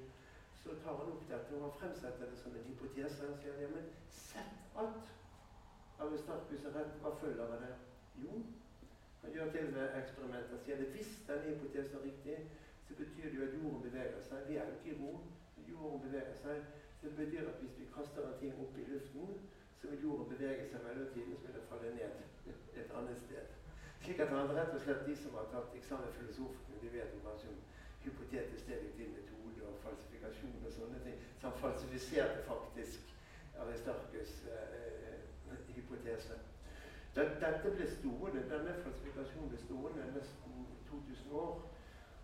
så 0.63 0.69
tar 0.83 0.95
han 1.01 1.13
opp 1.13 1.25
dette 1.33 1.63
og 1.65 1.77
fremsetter 1.81 2.25
det 2.31 2.39
som 2.43 2.57
en 2.57 2.69
hypotese. 2.71 3.27
Han 3.27 3.39
sier 3.41 3.63
ja, 3.63 3.69
men 3.77 3.87
sett 4.23 5.18
Aristarkus 5.99 6.65
er 6.65 6.75
rett, 6.79 6.97
hva 7.03 7.13
følger 7.21 7.45
av 7.45 7.63
det? 7.65 7.75
Jo, 8.23 8.41
han 9.23 9.35
gjør 9.35 9.53
til 9.55 9.71
med 9.75 9.97
eksperimenter. 10.01 10.61
Sier 10.65 10.81
det 10.81 10.89
hvis 10.95 11.13
denne 11.29 11.53
hypotesen 11.53 11.99
er 11.99 12.05
riktig, 12.09 12.37
så 12.89 12.99
betyr 13.01 13.31
det 13.31 13.39
jo 13.39 13.47
at 13.47 13.57
jorden 13.59 13.83
beveger 13.87 14.23
seg. 14.31 14.45
Vi 14.49 14.57
er 14.57 14.69
jo 14.69 14.77
ikke 14.79 14.93
i 14.95 14.99
ro. 15.03 15.13
Jorden 15.71 16.05
beveger 16.07 16.37
seg. 16.43 16.63
Det 17.03 17.15
betyr 17.17 17.49
at 17.51 17.63
hvis 17.63 17.79
vi 17.81 17.89
kaster 17.97 18.27
en 18.27 18.39
ting 18.41 18.55
opp 18.65 18.79
i 18.79 18.87
luften, 18.93 19.35
så 19.81 19.91
vil 19.91 20.05
jorden 20.07 20.31
bevege 20.35 20.65
seg 20.71 20.87
mellomtiden, 20.87 21.37
så 21.37 21.47
vil 21.47 21.57
den 21.59 21.67
falle 21.71 21.91
ned 21.99 22.15
et 22.83 22.95
annet 23.01 23.21
sted. 23.25 23.55
Slik 24.03 24.21
at 24.25 24.33
han 24.35 24.55
rett 24.57 24.75
og 24.75 24.83
slett 24.83 25.07
de 25.07 25.15
som 25.19 25.37
har 25.39 25.51
tatt 25.53 25.77
eksamen 25.79 26.15
filosofene, 26.19 26.81
de 26.83 26.91
vet 26.95 27.15
jo 27.15 27.21
kanskje 27.27 27.53
om 27.53 27.61
hypotetisk 28.05 28.71
deduktiv 28.71 29.11
metode 29.15 29.67
og 29.69 29.81
falsifikasjon 29.85 30.67
og 30.67 30.73
sånne 30.79 31.01
ting. 31.05 31.17
Så 31.41 31.51
han 31.51 31.61
falsifiserte 31.63 32.43
faktisk 32.47 33.15
Aristarkus' 33.63 34.37
eh, 34.47 34.77
eh, 34.79 34.98
hypotese. 36.19 36.39
Dette 37.15 37.71
ble 37.75 37.87
stående, 37.99 38.43
Denne 38.51 38.75
falsifikasjonen 38.85 39.51
ble 39.51 39.59
stående 39.65 40.07
nesten 40.15 40.55
2000 40.91 41.33
år. 41.33 41.61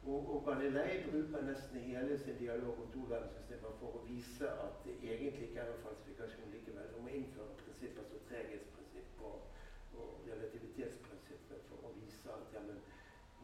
Og, 0.04 0.34
og 0.34 0.40
Galilei 0.46 0.98
bruker 1.08 1.46
nesten 1.48 1.80
hele 1.80 2.18
sin 2.24 2.38
dialog 2.38 2.80
om 2.82 2.90
toverdenssystemene 2.92 3.78
for 3.80 3.96
å 3.98 4.02
vise 4.04 4.50
at 4.64 4.82
det 4.84 4.96
egentlig 5.00 5.48
ikke 5.48 5.62
er 5.62 5.70
en 5.72 5.80
falsifikasjon 5.86 6.50
likevel. 6.52 6.90
Om 6.98 7.08
å 7.08 7.14
innføre 7.20 7.56
prinsipper 7.62 8.10
som 8.10 8.26
treghetsprinsipp 8.28 9.24
og, 9.30 9.48
og 9.96 10.28
relativitetsprinsippet 10.28 11.64
for 11.70 11.88
å 11.88 11.94
vise 11.96 12.36
at 12.36 12.52
ja, 12.52 12.64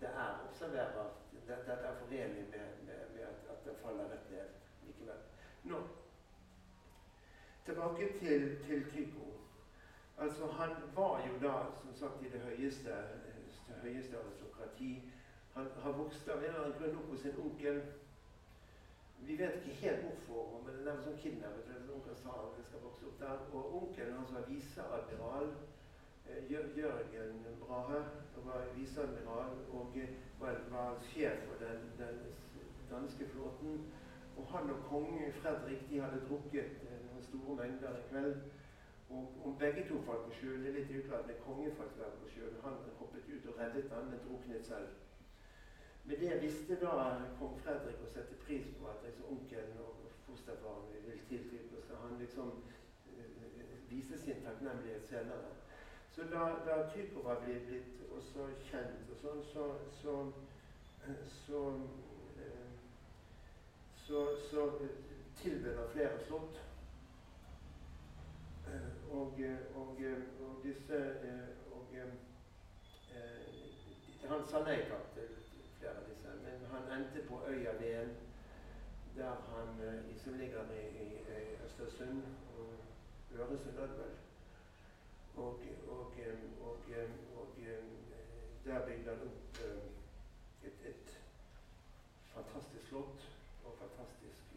det 0.03 0.13
er 0.13 0.45
observerbart. 0.51 1.25
Dette 1.49 1.79
er 1.81 1.97
forenlig 2.03 2.45
med, 2.53 2.85
med, 2.87 3.07
med 3.17 3.25
at, 3.33 3.49
at 3.55 3.65
det 3.65 3.79
faller 3.81 4.13
rett 4.13 4.31
ned 4.35 4.53
likevel. 4.85 5.25
Nå, 5.73 5.81
tilbake 7.65 8.13
til, 8.21 8.51
til 8.69 8.85
Tycho. 8.93 9.33
Altså, 10.21 10.47
han 10.47 10.71
var 10.95 11.23
jo 11.29 11.35
da, 11.49 11.55
som 11.81 11.95
sagt, 11.95 12.23
i 12.23 12.33
det 12.33 12.41
høyeste, 12.41 12.97
det 13.69 13.79
høyeste 13.83 14.19
aristokrati 14.19 14.93
han 15.55 15.67
har 15.83 15.93
vokst 15.93 16.29
av 16.29 16.39
en 16.39 16.45
eller 16.45 16.61
annen 16.65 16.77
grunn 16.79 16.99
opp 17.01 17.09
hos 17.13 17.23
sin 17.25 17.39
onkel. 17.45 17.81
Vi 19.29 19.37
vet 19.37 19.57
ikke 19.61 19.79
helt 19.81 20.05
hvorfor, 20.07 20.61
men 20.67 20.79
er 20.93 21.01
sånn 21.05 21.19
kidnappet. 21.23 21.89
Onkel 21.95 22.17
sa 22.21 22.37
at 22.37 22.55
han 22.59 22.69
skal 22.69 22.85
vokse 22.85 23.09
opp 23.09 23.19
der. 23.23 23.43
Og 23.53 23.75
onkelen 23.81 24.17
hans 24.19 24.33
var 24.37 24.47
viseadmiral. 24.49 25.51
Eh, 26.29 26.53
Jørgen 26.53 27.43
Brahe 27.65 28.05
var 28.45 28.71
viseadmiral 28.77 29.59
og 29.75 29.99
var, 30.41 30.63
var 30.71 31.03
sjef 31.11 31.45
for 31.49 31.65
den, 31.65 31.91
den, 31.99 32.23
danske 32.93 33.29
flåten. 33.35 33.85
Og 34.37 34.47
han 34.55 34.71
og 34.71 34.87
kongen 34.89 35.33
Fredrik 35.43 35.83
de 35.91 36.01
hadde 36.01 36.25
drukket 36.29 36.81
eh, 36.87 37.05
noen 37.09 37.27
store 37.27 37.59
mengder 37.65 37.97
en 37.97 38.09
kveld. 38.13 38.41
Og 39.11 39.43
om 39.45 39.59
begge 39.59 39.89
to 39.89 40.01
falt 40.07 40.27
på 40.27 40.35
sjøen, 40.39 40.63
det 40.63 40.71
er 40.71 40.79
litt 40.79 40.93
uklart, 40.99 41.27
men 41.27 41.39
kongen 41.45 41.77
falt 41.79 41.97
på 42.23 42.29
sjøen. 42.35 42.59
Han 42.65 42.77
hoppet 42.99 43.31
ut 43.35 43.49
og 43.51 43.59
reddet 43.59 43.95
han, 43.95 44.11
men 44.11 44.23
druknet 44.27 44.67
selv. 44.67 44.89
Med 46.05 46.17
det 46.17 46.43
visste 46.43 46.77
da 46.81 46.93
kong 47.39 47.59
Fredrik 47.65 47.99
å 48.03 48.09
sette 48.11 48.39
pris 48.45 48.71
på 48.79 48.87
at 48.91 49.03
liksom, 49.07 49.27
onkelen 49.35 49.83
og 49.85 50.07
fosterfaren 50.27 50.89
ville 50.95 51.19
tiltrykke 51.29 51.83
Så 51.87 51.99
han 52.03 52.17
liksom 52.19 52.53
øh, 53.19 53.91
viste 53.91 54.19
sin 54.19 54.43
takknemlighet 54.45 55.09
senere. 55.09 55.53
Så 56.15 56.23
da, 56.33 56.47
da 56.67 56.91
Tycho 56.95 57.23
var 57.23 57.43
blitt, 57.45 57.67
blitt 57.69 58.01
også 58.17 58.49
kjent, 58.71 59.11
og 59.11 59.21
sånn, 59.23 59.45
så, 59.53 59.67
så, 60.03 60.17
så, 61.45 61.61
øh, 62.47 62.73
så, 64.07 64.27
så 64.51 64.67
tilbød 65.43 65.77
han 65.77 65.95
flere 65.95 66.19
slott. 66.27 66.59
Og, 69.11 69.41
og, 69.75 69.99
og, 70.41 70.65
disse 70.65 70.99
og, 71.73 71.87
Han 74.31 74.45
sa 74.47 74.61
nei 74.63 74.77
takk 74.87 75.07
til 75.15 75.31
flere 75.79 75.97
av 75.99 76.05
disse. 76.07 76.35
Men 76.45 76.67
han 76.71 76.91
endte 76.97 77.25
på 77.29 77.41
øya 77.51 77.73
Ven, 77.81 78.13
der 79.17 79.41
han, 79.55 79.81
liksom 80.09 80.33
som 80.33 80.39
ligger 80.39 80.71
i, 80.77 80.85
i, 81.05 81.09
Østersund 81.67 82.23
og 82.59 82.69
Øresund 83.39 83.81
vel. 83.81 84.15
Og, 85.37 85.59
og, 85.89 86.15
og, 86.61 86.77
og, 87.37 87.57
der 88.65 88.87
bygde 88.87 89.11
han 89.11 89.27
opp 89.27 89.59
et, 90.65 90.87
et 90.93 91.19
fantastisk 92.35 92.89
slott 92.89 93.27
og 93.65 93.75
fantastisk 93.79 94.55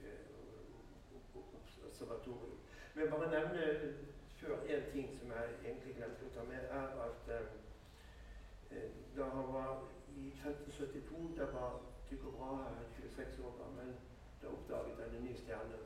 observatorium. 1.87 2.62
Men 2.95 3.09
bare 3.11 3.31
nevne 3.31 3.93
før 4.37 4.57
en 4.75 4.83
ting 4.91 5.19
som 5.19 5.31
jeg 5.31 5.53
egentlig 5.63 5.95
glemte 5.95 6.27
å 6.27 6.33
ta 6.35 6.43
med, 6.49 6.69
er 6.81 6.97
at 7.07 7.33
eh, 7.37 8.89
da 9.17 9.29
han 9.33 9.53
var 9.53 9.83
i 10.17 10.29
1572, 10.29 11.37
da 11.37 11.45
var 11.53 11.79
Tycho 12.09 12.31
Brahe 12.37 12.85
26 12.97 13.39
år 13.45 13.53
gammel, 13.61 13.93
da 14.41 14.47
oppdaget 14.47 14.99
han 15.03 15.15
en 15.15 15.25
ny 15.25 15.35
stjerne. 15.37 15.79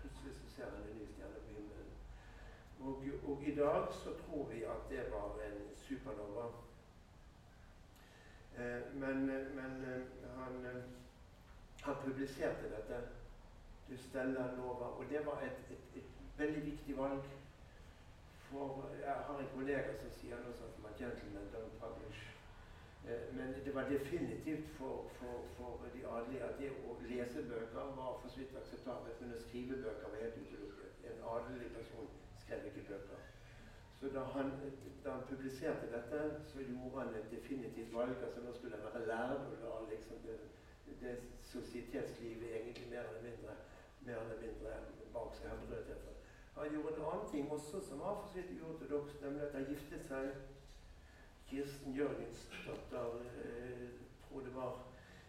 Plutselig 0.00 0.34
så 0.34 0.54
ser 0.54 0.70
han 0.70 0.86
en 0.90 0.98
ny 1.00 1.06
stjerne 1.12 1.42
på 1.44 1.56
himmelen. 1.56 1.90
Og, 2.80 3.04
og, 3.30 3.42
i 3.48 3.54
dag 3.54 3.92
så 4.02 4.14
tror 4.22 4.48
vi 4.52 4.62
at 4.64 4.88
det 4.90 5.04
var 5.12 5.40
en 5.48 5.58
supernova. 5.82 6.46
Eh, 8.56 8.82
men, 8.94 9.26
men 9.58 9.84
eh, 9.92 10.02
han, 10.38 10.66
eh, 10.66 10.82
han, 11.82 11.96
publiserte 12.04 12.70
dette, 12.76 13.00
Du 14.16 14.20
Stella 14.20 14.56
Nova, 14.56 14.86
og 14.98 15.04
det 15.10 15.26
var 15.26 15.40
et, 15.44 15.58
et, 15.70 15.96
et, 16.00 16.04
veldig 16.38 16.64
viktig 16.64 16.94
valg. 16.96 17.24
For 18.48 18.88
jeg 19.00 19.16
har 19.26 19.40
en 19.40 19.50
kollega 19.56 19.92
som 19.98 20.14
sier 20.18 20.40
noe 20.44 20.54
sånt 20.56 20.72
som 20.76 20.86
at 20.90 20.96
'gentlemen 21.00 21.50
don't 21.54 21.76
publish'. 21.82 22.22
Eh, 23.08 23.26
men 23.36 23.52
det 23.64 23.74
var 23.74 23.90
definitivt 23.90 24.70
for, 24.78 25.04
for, 25.18 25.44
for, 25.56 25.84
de 25.96 26.06
adelige 26.14 26.48
at 26.48 26.56
det 26.60 26.70
å 26.88 26.96
lese 27.10 27.44
bøker 27.50 27.92
var 28.00 28.16
for 28.22 28.28
så 28.28 28.40
vidt 28.40 28.56
akseptabelt, 28.62 29.20
men 29.20 29.36
å 29.36 29.42
skrive 29.44 29.82
bøker 29.84 30.08
var 30.08 30.24
helt 30.24 30.40
utelukket. 30.46 30.96
En 31.12 31.22
adelig 31.34 31.70
person 31.76 32.08
skrev 32.46 32.66
ikke 32.72 32.88
bøker. 32.88 33.22
Så 34.00 34.14
da 34.16 34.24
han, 34.32 34.52
da 35.04 35.10
han, 35.18 35.28
publiserte 35.28 35.92
dette, 35.92 36.24
så 36.54 36.64
gjorde 36.64 37.04
han 37.04 37.14
et 37.20 37.30
definitivt 37.36 37.92
valg. 37.92 38.16
altså 38.24 38.40
Nå 38.40 38.56
skulle 38.56 38.80
han 38.80 38.88
være 38.88 39.06
lærer 39.12 39.56
la 39.62 39.78
liksom 39.92 40.26
det, 40.26 40.40
det 41.04 41.16
sosietetslivet 41.52 42.56
egentlig 42.56 42.90
mer 42.96 43.04
eller 43.12 43.24
mindre, 43.30 43.60
mer 44.06 44.20
eller 44.22 44.40
mindre 44.40 44.74
bak 45.12 45.34
seg. 45.34 45.50
Han 46.56 46.72
gjorde 46.72 46.96
en 46.96 47.08
annen 47.12 47.30
ting 47.30 47.50
også 47.52 47.80
som 47.88 47.98
var 48.00 48.20
for 48.20 48.28
så 48.28 48.38
vidt 48.40 48.62
uortodoks, 48.62 49.20
nemlig 49.22 49.42
at 49.46 49.56
han 49.58 49.66
giftet 49.68 50.06
seg 50.08 50.30
Kirsten 51.50 51.94
Jørgens 51.94 52.46
datter, 52.66 53.18
eh, 53.42 53.90
tror 54.28 54.40
det 54.46 54.54
var, 54.54 54.78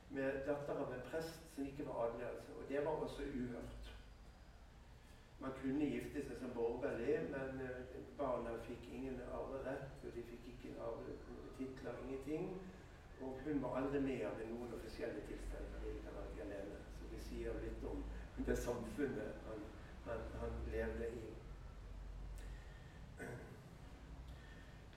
med 0.09 0.39
datter 0.47 0.79
av 0.83 0.93
en 0.93 1.03
prest 1.11 1.43
som 1.55 1.65
ikke 1.65 1.85
var. 1.87 2.15
Altså. 2.29 2.55
Og 2.59 2.63
det 2.69 2.85
var 2.85 2.91
også 2.91 3.27
uhørt. 3.41 3.91
Man 5.39 5.51
kunne 5.61 5.85
gifte 5.85 6.23
seg 6.25 6.39
som 6.39 6.55
borgerlig, 6.55 7.19
men 7.33 7.61
eh, 7.65 7.99
barna 8.17 8.55
fikk 8.69 8.87
ingen 8.93 9.21
arverett, 9.27 9.99
og 10.05 10.15
de 10.15 10.23
fikk 10.31 10.47
ikke 10.53 10.79
arvetitler, 10.87 12.01
ingenting. 12.07 12.49
Og 13.21 13.37
hun 13.45 13.61
var 13.61 13.77
aldri 13.81 13.99
med 13.99 14.25
av 14.25 14.41
noen 14.49 14.73
offisielle 14.73 15.21
alene. 16.41 16.79
Så 16.97 17.11
det 17.11 17.21
sier 17.27 17.61
litt 17.61 17.83
om 17.91 18.03
det 18.45 18.58
samfunnet 18.58 19.34
han, 19.47 19.60
han, 20.06 20.19
han 20.41 20.52
levde 20.71 21.08
i. 21.08 21.28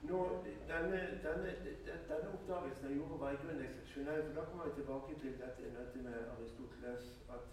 Nå, 0.01 0.19
denne, 0.67 0.99
denne, 1.23 1.49
denne, 1.85 2.29
oppdagelsen 2.33 2.87
jeg 2.87 2.97
gjorde, 2.97 3.19
var 3.23 3.31
i 3.31 3.39
grunnen 3.41 3.65
eksepsjonell. 3.65 4.21
For 4.27 4.37
da 4.37 4.45
kommer 4.49 4.69
vi 4.69 4.77
tilbake 4.79 5.17
til 5.21 5.33
dette 5.41 5.73
møtet 5.77 6.03
med 6.07 6.17
Aristoteles. 6.35 7.05
at 7.35 7.45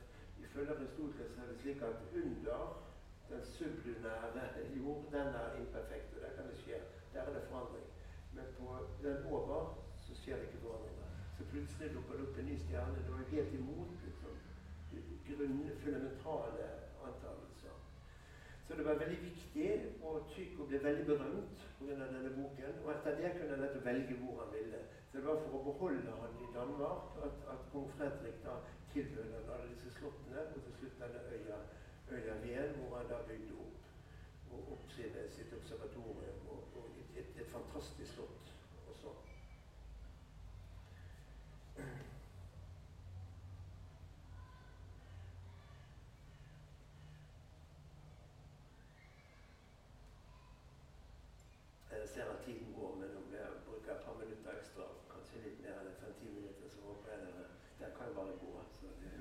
Ifølge 0.45 0.77
Aristoteles 0.77 1.39
er 1.39 1.51
det 1.51 1.59
slik 1.61 1.83
at 1.89 1.99
under 2.23 2.63
den 3.31 3.43
sublunære 3.55 4.47
jord, 4.77 5.05
den 5.13 5.29
er 5.43 5.57
imperfekt, 5.63 6.15
og 6.15 6.21
der 6.25 6.33
kan 6.37 6.51
det 6.51 6.57
skje. 6.63 6.79
Der 7.13 7.21
er 7.21 7.33
det 7.37 7.43
forandring. 7.51 7.89
Men 8.35 8.47
på 8.59 8.67
den 9.03 9.19
over 9.33 9.61
så 10.07 10.15
skjer 10.21 10.37
det 10.37 10.47
ikke 10.49 10.65
forandringer. 10.67 11.07
Så 11.37 11.45
plutselig 11.53 11.95
dukker 11.95 12.15
det 12.17 12.29
opp 12.29 12.39
en 12.39 12.47
ny 12.51 12.57
stjerne. 12.65 12.99
Det 13.05 13.13
var 13.13 13.33
helt 13.37 13.53
imot 13.61 13.99
liksom, 15.29 15.47
grunn, 15.47 15.71
fundamentale 15.85 16.69
antakelser. 17.07 17.77
Så 18.67 18.75
det 18.75 18.85
var 18.85 18.95
veldig 18.95 19.21
viktig, 19.23 19.71
og 20.03 20.27
Tycho 20.31 20.65
ble 20.65 20.83
veldig 20.85 21.07
berømt 21.07 21.59
pga. 21.79 21.95
denne 21.95 22.31
boken. 22.37 22.75
Og 22.85 22.91
etter 22.95 23.17
det 23.21 23.33
kunne 23.37 23.57
han 23.57 23.85
velge 23.85 24.15
hvor 24.21 24.43
han 24.43 24.53
ville. 24.53 24.81
Så 25.11 25.19
det 25.19 25.27
var 25.27 25.41
for 25.45 25.59
å 25.59 25.65
beholde 25.71 26.13
han 26.21 26.33
i 26.45 26.49
Danmark 26.55 27.23
at, 27.27 27.37
at 27.53 27.61
kong 27.73 27.89
Fredrik 27.97 28.43
da 28.45 28.59
tilbød 28.93 29.33
han 29.35 29.53
alle 29.55 29.71
disse 29.73 29.91
slottene, 29.99 30.41
og 30.55 30.63
til 30.65 30.75
slutt 30.79 31.01
denne 31.03 31.21
øya, 31.37 31.59
øya 32.11 32.35
Ven, 32.45 32.77
hvor 32.77 32.97
han 32.99 33.09
da 33.13 33.23
bygde 33.29 33.57
opp, 33.65 33.81
opp 34.75 34.93
sitt, 34.97 35.17
sitt 35.37 35.53
observatorium 35.61 36.53
og, 36.53 36.61
og 36.77 36.85
et, 37.17 37.33
et 37.41 37.51
fantastisk 37.57 38.13
slott 38.15 38.55
også. 38.91 39.17
Jeg 51.91 52.09
ser 52.09 52.25
at 52.25 52.45
tiden 52.45 52.75
går, 52.79 52.95
men 52.95 53.17
om 53.17 53.33
jeg 53.33 53.47
bruker 53.67 53.93
et 53.93 53.99
par 54.05 54.15
minutter 54.15 54.51
ekstra, 54.61 54.85
kanskje 55.13 55.43
litt 55.45 55.59
mer 55.63 55.79
enn 55.83 55.99
fem-ti 56.01 56.27
minutter, 56.35 56.69
så 56.75 56.79
håper 56.87 57.13
jeg 57.13 57.21
dere 57.27 57.45
Den 57.81 57.91
kan 57.97 58.07
jo 58.09 58.15
bare 58.15 58.35
gå. 58.43 58.51
Så 58.79 58.87
det. 58.99 59.13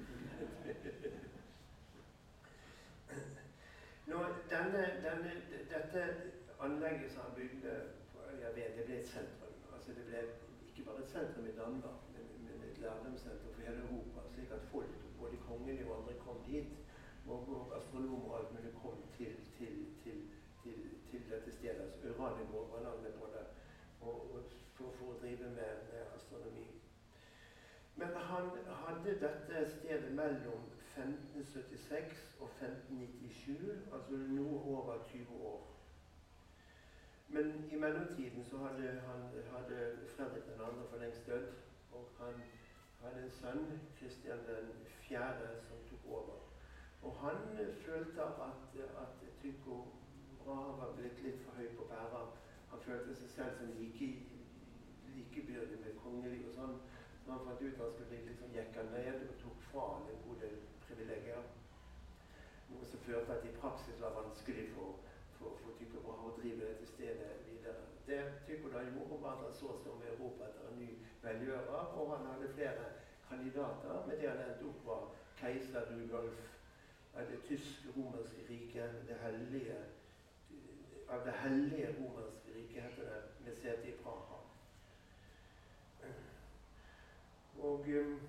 Nå, 4.10 4.18
denne, 4.50 4.84
denne, 5.06 5.32
dette 5.74 6.02
bygde 7.38 7.74
på 8.12 8.18
Øya 8.32 8.50
Ved, 8.56 8.78
det 8.78 8.86
ble 8.86 8.96
et 9.00 9.08
sentrum. 9.08 9.54
Altså 9.74 9.90
det 9.98 10.04
ble 10.10 10.20
ikke 10.68 10.84
bare 10.90 11.04
et 11.04 11.10
sentrum 11.10 11.46
i 11.48 11.56
Danmark, 11.62 12.00
men, 12.14 12.26
men 12.46 12.70
et 12.70 12.78
lærdomssenter 12.84 13.48
for 13.54 13.62
hele 13.62 13.80
Europa. 13.88 14.20
Slik 14.34 14.52
at 14.52 14.64
folk, 14.72 14.92
både 15.20 15.38
kongelige 15.48 15.88
og 15.92 15.98
andre, 16.00 16.14
kom 16.26 16.38
dit. 16.52 16.72
Og, 17.28 17.78
astronomer 17.78 18.30
og 18.32 18.40
alt 18.40 18.52
mulig 18.56 18.74
kom 18.82 18.98
til, 19.18 19.34
til, 19.58 19.76
til 20.04 20.18
til, 21.12 21.22
dette 21.32 21.52
stedet. 21.52 21.82
altså 21.82 22.08
Uranienborg 22.10 22.72
var 22.74 22.82
navnet 22.84 23.14
på 23.14 23.28
det. 23.36 23.46
For, 24.00 24.92
for, 24.98 25.06
å 25.12 25.20
drive 25.22 25.50
med, 25.58 25.74
med, 25.92 26.04
astronomi. 26.16 26.68
Men 27.96 28.08
han 28.32 28.50
hadde 28.84 29.16
dette 29.24 29.64
stedet 29.72 30.12
mellom 30.12 30.68
1576 30.96 32.38
og 32.40 32.50
1597, 32.62 33.88
altså 33.94 34.20
noe 34.38 34.62
over 34.76 35.04
20 35.10 35.42
år. 35.54 35.77
Men 37.30 37.70
i 37.72 37.76
mellomtiden 37.76 38.46
så 38.46 38.58
hadde, 38.58 39.02
han, 39.08 39.22
hadde 39.56 39.98
Fredrik 40.16 40.44
2. 40.44 40.64
for 40.90 40.98
lengst 40.98 41.28
dødd. 41.28 41.48
Og 41.92 42.10
han 42.20 42.42
hadde 43.02 43.24
en 43.24 43.32
sønn, 43.32 43.80
Kristian 44.00 44.40
4., 45.08 45.24
som 45.68 45.78
tok 45.90 46.12
over. 46.12 46.38
Og 47.04 47.16
han 47.22 47.38
følte 47.86 48.24
at, 48.24 48.42
at 49.04 49.14
Tycho 49.42 49.84
Brahe 50.48 50.78
var 50.80 50.94
blitt 50.96 51.24
litt 51.24 51.42
for 51.44 51.60
høy 51.60 51.68
på 51.78 51.86
pæra. 51.92 52.22
Han 52.72 52.84
følte 52.86 53.16
seg 53.20 53.30
selv 53.30 53.58
som 53.60 53.74
like, 53.80 54.08
likebyrdig 55.16 55.80
med 55.84 55.98
kongelig 56.04 56.46
og 56.48 56.54
sånn. 56.60 56.78
Så 57.24 57.34
han 57.34 57.44
fant 57.48 57.64
ut 57.64 57.74
at 57.74 57.82
han 57.84 57.92
skulle 57.94 58.12
bli 58.14 58.20
litt 58.30 58.40
sånn 58.40 58.56
jekka 58.56 58.86
ned 58.94 59.26
og 59.26 59.34
tok 59.42 59.66
fra 59.72 59.88
en 59.98 60.22
god 60.28 60.40
del 60.46 60.56
privilegier. 60.86 61.50
Noe 62.70 62.88
som 62.88 63.04
førte 63.04 63.36
at 63.36 63.48
i 63.50 63.56
praksis 63.60 64.00
var 64.04 64.16
vanskelig 64.16 64.70
for, 64.78 64.96
for, 65.40 65.58
for 65.64 65.78
type 65.80 66.02
Brahe 66.06 66.30
å 66.30 66.36
drive 66.40 66.66
dette 66.66 66.88
stedet 66.94 67.34
videre. 67.48 67.86
Det 68.08 68.20
Tycho 68.48 68.72
var 69.22 69.36
han 69.44 69.54
så 69.54 69.76
som 69.84 69.98
om 69.98 70.04
Europa 70.12 70.48
etter 70.48 70.70
en 70.72 70.80
ny 70.80 70.92
velgjører, 71.24 71.94
og 72.00 72.14
han 72.16 72.28
hadde 72.32 72.54
flere 72.56 72.90
kandidater. 73.30 74.04
Men 74.08 74.20
det 74.20 74.30
han 74.30 74.44
endte 74.46 74.70
opp 74.72 74.86
var 74.86 75.08
keiser 75.42 75.90
Rudolf 75.92 76.44
av 77.18 77.32
det 77.32 77.40
tysk-romerske 77.50 78.46
riket, 78.50 79.08
det 79.08 79.22
hellige 79.24 79.78
av 81.10 81.24
Det 81.24 81.32
hellige 81.32 81.96
romerske 82.00 82.52
riket, 82.52 82.84
heter 82.84 83.04
det, 83.04 83.22
med 83.46 83.56
sete 83.56 83.88
i 83.88 83.96
Praha. 84.04 84.40
Og 87.60 87.88
um, 87.88 88.20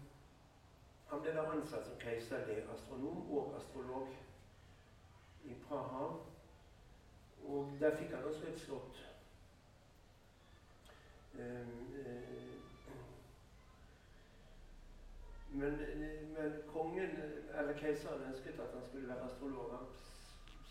Han 1.10 1.20
ble 1.20 1.32
da 1.32 1.42
ansatt 1.50 1.86
som 1.86 1.96
keiserlig 2.00 2.58
astronom 2.72 3.30
og 3.32 3.54
astrolog 3.56 4.08
i 5.44 5.54
Praha. 5.68 6.10
Og 7.48 7.72
der 7.80 7.96
fikk 7.96 8.10
han 8.12 8.24
også 8.24 8.46
et 8.46 8.60
slott. 8.60 9.04
Um, 11.34 11.94
uh, 12.00 12.58
men, 15.50 15.72
men, 16.36 16.52
kongen, 16.72 17.10
eller 17.58 17.78
keiseren, 17.78 18.26
ønsket 18.30 18.60
at 18.64 18.74
han 18.74 18.84
skulle 18.88 19.08
være 19.08 19.24
astrolog. 19.30 19.70
Han 19.76 19.86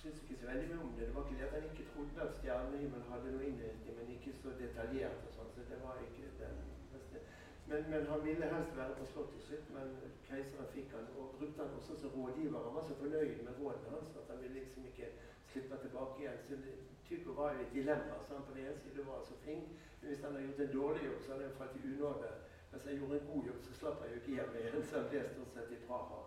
syntes 0.01 0.21
ikke 0.23 0.39
så 0.41 0.47
veldig 0.51 0.67
mye 0.69 0.83
om 0.83 0.93
det. 0.97 1.07
Det 1.07 1.15
var 1.15 1.23
ikke 1.25 1.39
det 1.39 1.47
at 1.47 1.55
han 1.57 1.69
ikke 1.69 1.89
trodde 1.93 2.27
at 2.27 2.35
stjernehimmelen 2.39 3.09
hadde 3.11 3.31
noe 3.33 3.47
innvirkning, 3.49 3.97
men 3.99 4.13
ikke 4.15 4.33
så 4.41 4.53
detaljert. 4.61 5.23
og 5.27 5.33
sånn, 5.37 5.53
så 5.55 5.65
det 5.71 5.79
var 5.85 6.03
ikke 6.05 6.29
den 6.43 6.61
beste. 6.93 7.23
Men, 7.69 7.89
men, 7.91 8.05
han 8.11 8.25
ville 8.27 8.51
helst 8.53 8.77
være 8.81 8.99
på 8.99 9.09
slottet 9.13 9.47
sitt, 9.49 9.73
men 9.77 9.95
keiseren 10.29 10.69
fikk 10.75 10.93
han, 10.97 11.09
og 11.17 11.33
brukte 11.39 11.63
han 11.63 11.79
også 11.79 11.97
som 12.03 12.13
rådgiver. 12.19 12.67
Han 12.67 12.77
var 12.77 12.85
så 12.89 12.99
fornøyd 13.01 13.41
med 13.47 13.59
rådene 13.63 13.95
hans 13.95 14.13
at 14.21 14.29
han 14.31 14.43
ville 14.43 14.59
liksom 14.59 14.85
ikke 14.91 15.09
slippe 15.51 15.79
tilbake 15.83 16.21
igjen. 16.21 16.39
Så 16.47 16.59
Tycho 17.07 17.33
var 17.39 17.53
jo 17.53 17.65
et 17.65 17.73
dilemma. 17.73 18.15
Så 18.27 18.35
han 18.35 18.45
på 18.47 18.53
den 18.55 18.65
ene 18.65 18.79
siden 18.83 19.07
var 19.07 19.23
så 19.23 19.35
flink, 19.43 19.67
men 19.99 20.07
hvis 20.09 20.23
han 20.23 20.31
hadde 20.31 20.47
gjort 20.47 20.63
en 20.65 20.73
dårlig 20.79 21.03
jobb, 21.09 21.19
så 21.21 21.31
hadde 21.31 21.49
han 21.49 21.59
falt 21.59 21.77
i 21.77 21.85
unåde. 21.91 22.31
Hvis 22.71 22.87
han 22.87 22.97
gjorde 22.99 23.19
en 23.19 23.29
god 23.33 23.43
jobb, 23.49 23.61
så 23.67 23.73
slapp 23.79 24.01
han 24.01 24.09
jo 24.09 24.15
ikke 24.21 24.35
hjem 24.37 24.57
igjen, 24.61 24.83
så 24.89 24.99
han 24.99 25.09
ble 25.11 25.27
stort 25.33 25.53
sett 25.53 25.71
i 25.71 25.83
Praha. 25.87 26.19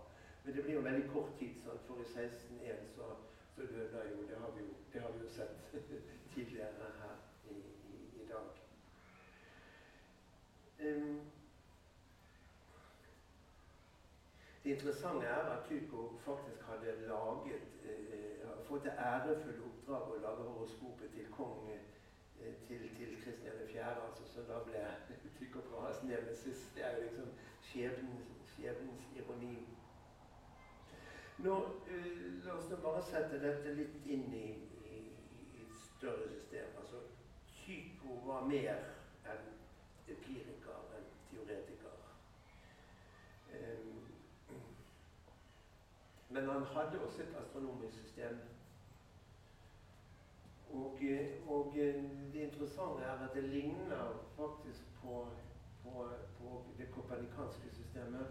Men 0.43 0.55
det 0.55 0.63
blir 0.63 0.73
jo 0.79 0.87
veldig 0.89 1.05
kort 1.13 1.35
tid, 1.39 1.59
sånn, 1.65 1.83
for 1.87 2.01
i 2.01 2.07
1601 2.07 2.95
så 2.95 3.09
så 3.55 3.61
døde 3.61 4.01
jo. 4.11 4.27
Det 4.29 4.37
har 4.37 4.51
vi 4.51 4.61
jo, 4.61 4.99
har 5.01 5.11
vi 5.11 5.19
jo 5.23 5.29
sett 5.29 5.73
tidligere 6.33 6.71
her 7.01 7.15
i, 7.49 7.57
i, 7.93 8.23
i 8.23 8.25
dag. 8.29 8.47
Um, 10.79 11.21
det 14.63 14.71
interessante 14.71 15.25
er 15.25 15.51
at 15.57 15.65
Tycho 15.69 16.17
faktisk 16.17 16.61
hadde 16.61 17.07
laget 17.07 17.61
eh, 17.83 18.30
fått 18.71 18.83
det 18.83 18.93
ærefulle 18.97 19.63
oppdraget 19.67 20.13
å 20.15 20.19
lage 20.25 20.43
horoskopet 20.47 21.09
til 21.11 21.25
kong 21.35 21.71
eh, 21.71 22.53
til, 22.67 22.83
til 22.97 23.15
Kristian 23.23 23.57
4., 23.67 23.87
altså, 24.07 24.27
så 24.33 24.43
da 24.47 24.61
ble 24.63 24.83
Tycho 25.39 25.59
Brahes 25.67 26.03
nemesis. 26.03 26.71
Det 26.75 26.85
er 26.85 26.95
jo 26.95 27.01
liksom 27.03 27.33
skjebnens, 27.67 28.29
skjebnens 28.53 29.07
ironi. 29.19 29.57
Nå, 31.37 31.55
uh, 31.91 32.45
La 32.45 32.53
oss 32.53 32.69
nå 32.71 32.77
bare 32.85 33.01
sette 33.03 33.41
dette 33.43 33.73
litt 33.75 34.07
inn 34.07 34.31
i, 34.37 34.45
i, 34.87 35.01
i 35.57 35.65
et 35.65 35.75
større 35.81 36.29
system. 36.31 36.71
Altså, 36.79 37.03
Tycho 37.57 38.21
var 38.29 38.47
mer 38.47 38.79
enn 39.33 39.51
empiriker, 40.15 40.79
enn 40.95 41.11
teoretiker. 41.33 41.99
Um, 43.51 43.99
men 46.33 46.49
han 46.53 46.65
hadde 46.71 47.03
også 47.03 47.27
et 47.27 47.37
astronomisk 47.43 47.99
system. 47.99 48.39
Og, 50.73 50.99
og, 51.47 51.73
det 52.33 52.41
interessante 52.41 53.03
er 53.03 53.11
at 53.11 53.33
det 53.35 53.43
ligner 53.43 54.23
faktisk 54.37 54.81
på, 55.01 55.27
på, 55.83 56.07
på 56.37 56.63
det 56.77 56.91
kopernikanske 56.91 57.69
systemet. 57.69 58.27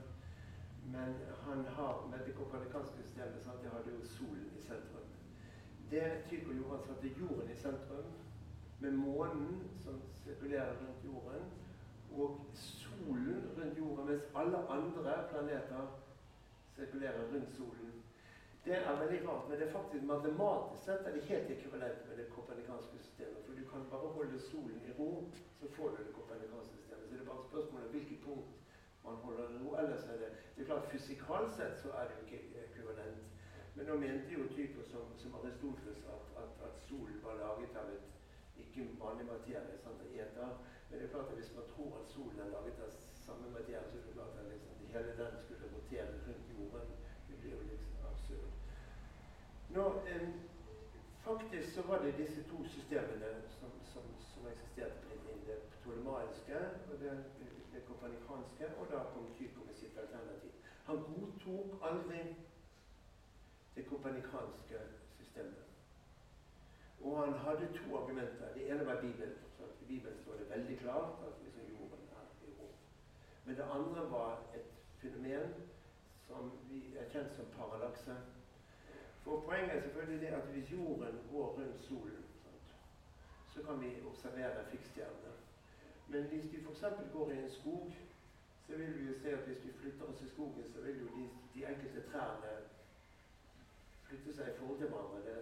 Men 0.84 1.14
han 1.46 1.64
har 1.64 2.08
med 2.10 2.26
det 2.26 2.34
kopernikanske 2.34 3.02
systemet 3.02 3.44
sant? 3.44 3.62
Det 3.62 3.70
hadde 3.70 3.92
jo 3.98 4.06
solen 4.06 4.50
i 4.58 4.62
sentrum. 4.62 5.08
Det 5.90 6.22
Tycho 6.28 6.52
gjorde, 6.52 6.76
han 6.76 6.86
satte 6.86 7.08
jorden 7.20 7.50
i 7.50 7.56
sentrum, 7.56 8.04
med 8.80 8.92
månen 8.92 9.70
som 9.84 10.02
sirkulerer 10.24 10.72
rundt 10.80 11.04
jorden, 11.04 11.42
og 12.12 12.40
solen 12.54 13.50
rundt 13.58 13.78
jorden, 13.78 14.06
mens 14.06 14.22
alle 14.34 14.58
andre 14.68 15.24
planeter 15.30 16.00
sirkulerer 16.76 17.32
rundt 17.32 17.50
solen. 17.56 17.92
Det 18.64 18.76
er 18.76 19.00
veldig 19.02 19.20
rart, 19.28 19.48
men 19.48 19.58
det 19.58 19.66
er 19.66 19.72
faktisk 19.72 20.04
matematisk 20.04 20.82
sett 20.84 21.06
er 21.08 21.14
det 21.16 21.28
helt 21.30 21.50
ekvivalent 21.56 22.00
med 22.08 22.18
det 22.20 22.26
kopernikanske 22.34 22.98
systemet. 22.98 23.44
For 23.46 23.52
du 23.58 23.64
kan 23.72 23.86
bare 23.92 24.10
holde 24.16 24.40
solen 24.50 24.82
i 24.88 24.92
ro, 24.98 25.10
så 25.60 25.70
får 25.76 25.88
du 25.88 25.96
det 25.96 26.12
kopernikanske 26.18 26.76
systemet. 26.76 27.06
Så 27.08 27.14
det 27.14 27.22
er 27.22 27.30
bare 27.32 27.48
spørsmålet 27.50 27.94
hvilket 27.94 28.20
punkt 28.26 28.50
man 29.04 29.16
holder 29.24 29.48
i 29.54 29.62
ro. 29.64 29.74
Ellers 29.82 30.04
er 30.12 30.16
det 30.22 30.30
det 30.54 30.62
er 30.62 30.68
klart 30.70 30.90
Fysikalsk 30.92 31.56
sett 31.56 31.76
så 31.82 31.88
er 31.98 32.04
det 32.08 32.16
jo 32.16 32.24
ikke 32.26 32.40
ekvivalent. 32.66 33.22
Men 33.74 33.86
nå 33.86 33.94
mente 34.04 34.34
jo 34.38 34.48
typer 34.56 34.82
som, 34.92 35.04
som 35.22 35.34
Aristoteles 35.38 36.02
at, 36.14 36.24
at, 36.42 36.52
at, 36.66 36.74
solen 36.88 37.20
var 37.24 37.34
laget 37.44 37.76
av 37.80 37.86
et 37.94 38.08
ikke 38.62 38.88
vanlig 39.02 39.26
materie, 39.32 39.78
sant, 39.84 40.02
eter. 40.12 40.50
Men 40.88 40.98
det 40.98 41.06
er 41.06 41.14
klart 41.14 41.32
at 41.32 41.38
hvis 41.38 41.54
man 41.56 41.70
tror 41.72 41.96
at 42.00 42.12
solen 42.14 42.40
er 42.44 42.52
laget 42.56 42.82
av 42.86 42.90
samme 43.26 43.48
materie, 43.56 43.86
så 43.88 43.96
er 43.98 44.04
det 44.08 44.18
klart 44.18 44.36
at 44.42 44.50
liksom, 44.52 44.84
hele 44.92 45.14
den 45.22 45.40
skulle 45.44 45.72
rotere 45.76 46.10
rundt 46.26 46.52
jorden. 46.56 46.92
Det 47.28 47.40
blir 47.40 47.56
jo 47.56 47.62
liksom 47.70 47.89
absurd. 48.30 48.50
Nå, 49.76 49.84
eh, 50.10 50.28
faktisk 51.28 51.74
så 51.74 51.82
var 51.82 51.98
det 52.04 52.18
disse 52.18 52.42
to 52.50 52.58
systemene 52.74 53.30
som, 53.58 53.70
som, 53.92 54.02
som 54.32 54.46
eksisterte 54.52 54.96
på 55.06 55.14
den 55.14 55.40
det 55.46 55.58
ptolemaiske 55.74 56.58
og 56.90 56.94
det, 57.00 57.24
det 57.72 57.82
kopernikanske, 57.88 58.66
og 58.78 58.86
da 58.92 58.98
kom 59.12 59.26
Kyko 59.38 59.60
med 59.66 59.74
sitt 59.74 59.98
alternativ. 59.98 60.50
Han 60.84 60.96
godtok 60.96 61.68
aldri 61.82 62.20
det 63.76 63.86
kompanikanske 63.86 64.78
systemet. 65.18 65.64
Og 67.00 67.24
han 67.24 67.34
hadde 67.34 67.66
to 67.78 67.96
argumenter. 67.98 68.54
Det 68.54 68.70
ene 68.70 68.86
var 68.86 69.00
Bibelen. 69.00 69.36
Så 69.56 69.62
I 69.82 69.84
Bibelen 69.84 70.18
står 70.22 70.32
det 70.32 70.50
veldig 70.50 70.78
klart 70.78 71.12
at 71.26 71.32
liksom 71.44 71.62
jorden 71.70 72.02
er 72.18 72.46
i 72.46 72.50
rom. 72.58 72.74
Men 73.44 73.56
det 73.56 73.62
andre 73.62 74.10
var 74.10 74.42
et 74.54 74.70
fenomen 74.98 75.54
som 76.30 76.50
vi 76.70 76.80
er 76.96 77.08
kjent 77.12 77.36
som 77.36 77.46
parallakse. 77.58 78.16
For 79.24 79.40
Poenget 79.46 79.76
er 79.76 79.82
selvfølgelig 79.82 80.20
det 80.20 80.36
at 80.38 80.46
hvis 80.52 80.72
jorden 80.72 81.18
går 81.32 81.46
rundt 81.58 81.80
solen, 81.88 82.24
sant, 82.42 82.74
så 83.54 83.62
kan 83.66 83.80
vi 83.80 83.90
observere 84.10 84.64
fiksstjernene. 84.70 85.32
Men 86.08 86.22
hvis 86.30 86.52
vi 86.52 86.62
f.eks. 86.64 86.84
går 87.12 87.30
i 87.30 87.38
en 87.42 87.50
skog, 87.50 87.92
så 88.66 88.76
vil 88.76 88.98
vi 88.98 89.06
jo 89.08 89.14
se 89.22 89.32
at 89.32 89.46
hvis 89.46 89.64
vi 89.64 89.72
flytter 89.72 90.04
oss 90.04 90.22
i 90.22 90.28
skogen, 90.28 90.72
så 90.72 90.80
vil 90.80 91.00
jo 91.00 91.08
de, 91.16 91.28
de 91.54 91.66
enkelte 91.66 92.02
trærne 92.10 92.54
flytte 94.06 94.34
seg 94.36 94.48
i 94.48 94.56
forhold 94.58 94.78
til 94.78 94.88
hverandre. 94.88 95.36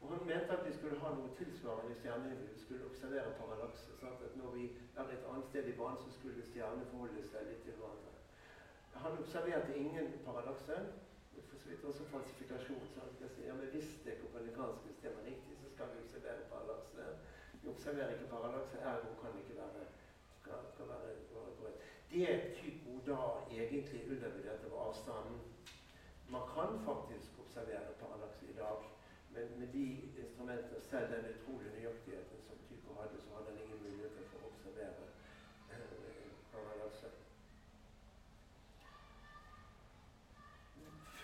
Og 0.00 0.08
Han 0.12 0.26
mente 0.26 0.58
at 0.58 0.66
vi 0.68 0.72
skulle 0.76 0.98
ha 1.00 1.14
noe 1.14 1.30
tilsvarende 1.38 1.94
i 1.94 1.98
stjernehimmelen. 2.00 2.52
Vi 2.54 2.60
skulle 2.64 2.88
observere 2.90 3.32
parallakse. 3.40 3.96
Sånn 4.00 4.20
at 4.26 4.36
når 4.40 4.52
vi 4.58 4.66
er 4.96 5.14
et 5.16 5.24
annet 5.30 5.48
sted 5.50 5.70
i 5.72 5.78
banen, 5.80 6.02
så 6.04 6.12
skulle 6.18 6.50
stjernene 6.50 6.90
forholde 6.92 7.24
seg 7.32 7.48
litt 7.48 7.64
til 7.64 7.80
hverandre. 7.80 8.15
Han 9.02 9.18
observerte 9.22 9.78
ingen 9.82 10.06
paradokser. 10.24 10.80
For 11.48 11.56
så 11.60 11.68
vidt 11.68 11.84
også 11.84 12.04
falsifikasjon. 12.14 12.86
Så 12.92 13.00
han 13.04 13.12
skal 13.16 13.28
si, 13.34 13.40
ja, 13.48 13.54
men 13.54 13.66
Hvis 13.74 13.88
det 14.04 14.20
kopernikanske 14.22 14.88
systemet 14.88 15.18
er 15.22 15.26
riktig, 15.32 15.52
så 15.62 15.68
skal 15.74 15.86
vi 15.92 16.02
observere 16.04 16.42
parallakse. 16.52 17.02
Vi 17.62 17.68
observerer 17.74 18.10
ikke 18.14 18.32
paradokser, 18.34 18.78
ergo 18.90 19.08
kan 19.20 19.30
det 19.34 19.40
ikke 19.44 19.56
være, 19.62 19.82
skal, 20.40 20.58
skal 20.74 20.86
være, 20.92 21.08
være 21.34 21.72
Det 22.12 22.54
Tycho 22.58 22.92
da 23.08 23.18
egentlig 23.60 24.00
undervurderte, 24.12 24.70
var 24.72 24.80
avstanden. 24.88 25.38
Man 26.34 26.44
kan 26.54 26.70
faktisk 26.90 27.30
observere 27.44 27.90
paradokser 28.02 28.46
i 28.52 28.56
dag. 28.62 28.78
Men 29.34 29.60
med 29.60 29.68
de 29.76 29.86
instrumenter, 30.22 30.80
selv 30.90 31.06
den 31.14 31.24
utrolige 31.34 31.74
nøyaktigheten 31.76 32.38
som 32.46 32.56
Tycho 32.68 32.90
hadde, 33.00 33.16
så 33.24 33.28
hadde 33.34 33.48
han 33.50 33.62
ingen 33.64 33.80
muligheter 33.84 34.22
for 34.30 34.38
å 34.44 34.50
observere 34.52 35.04
eh, 35.72 36.28
parallakse. 36.52 37.08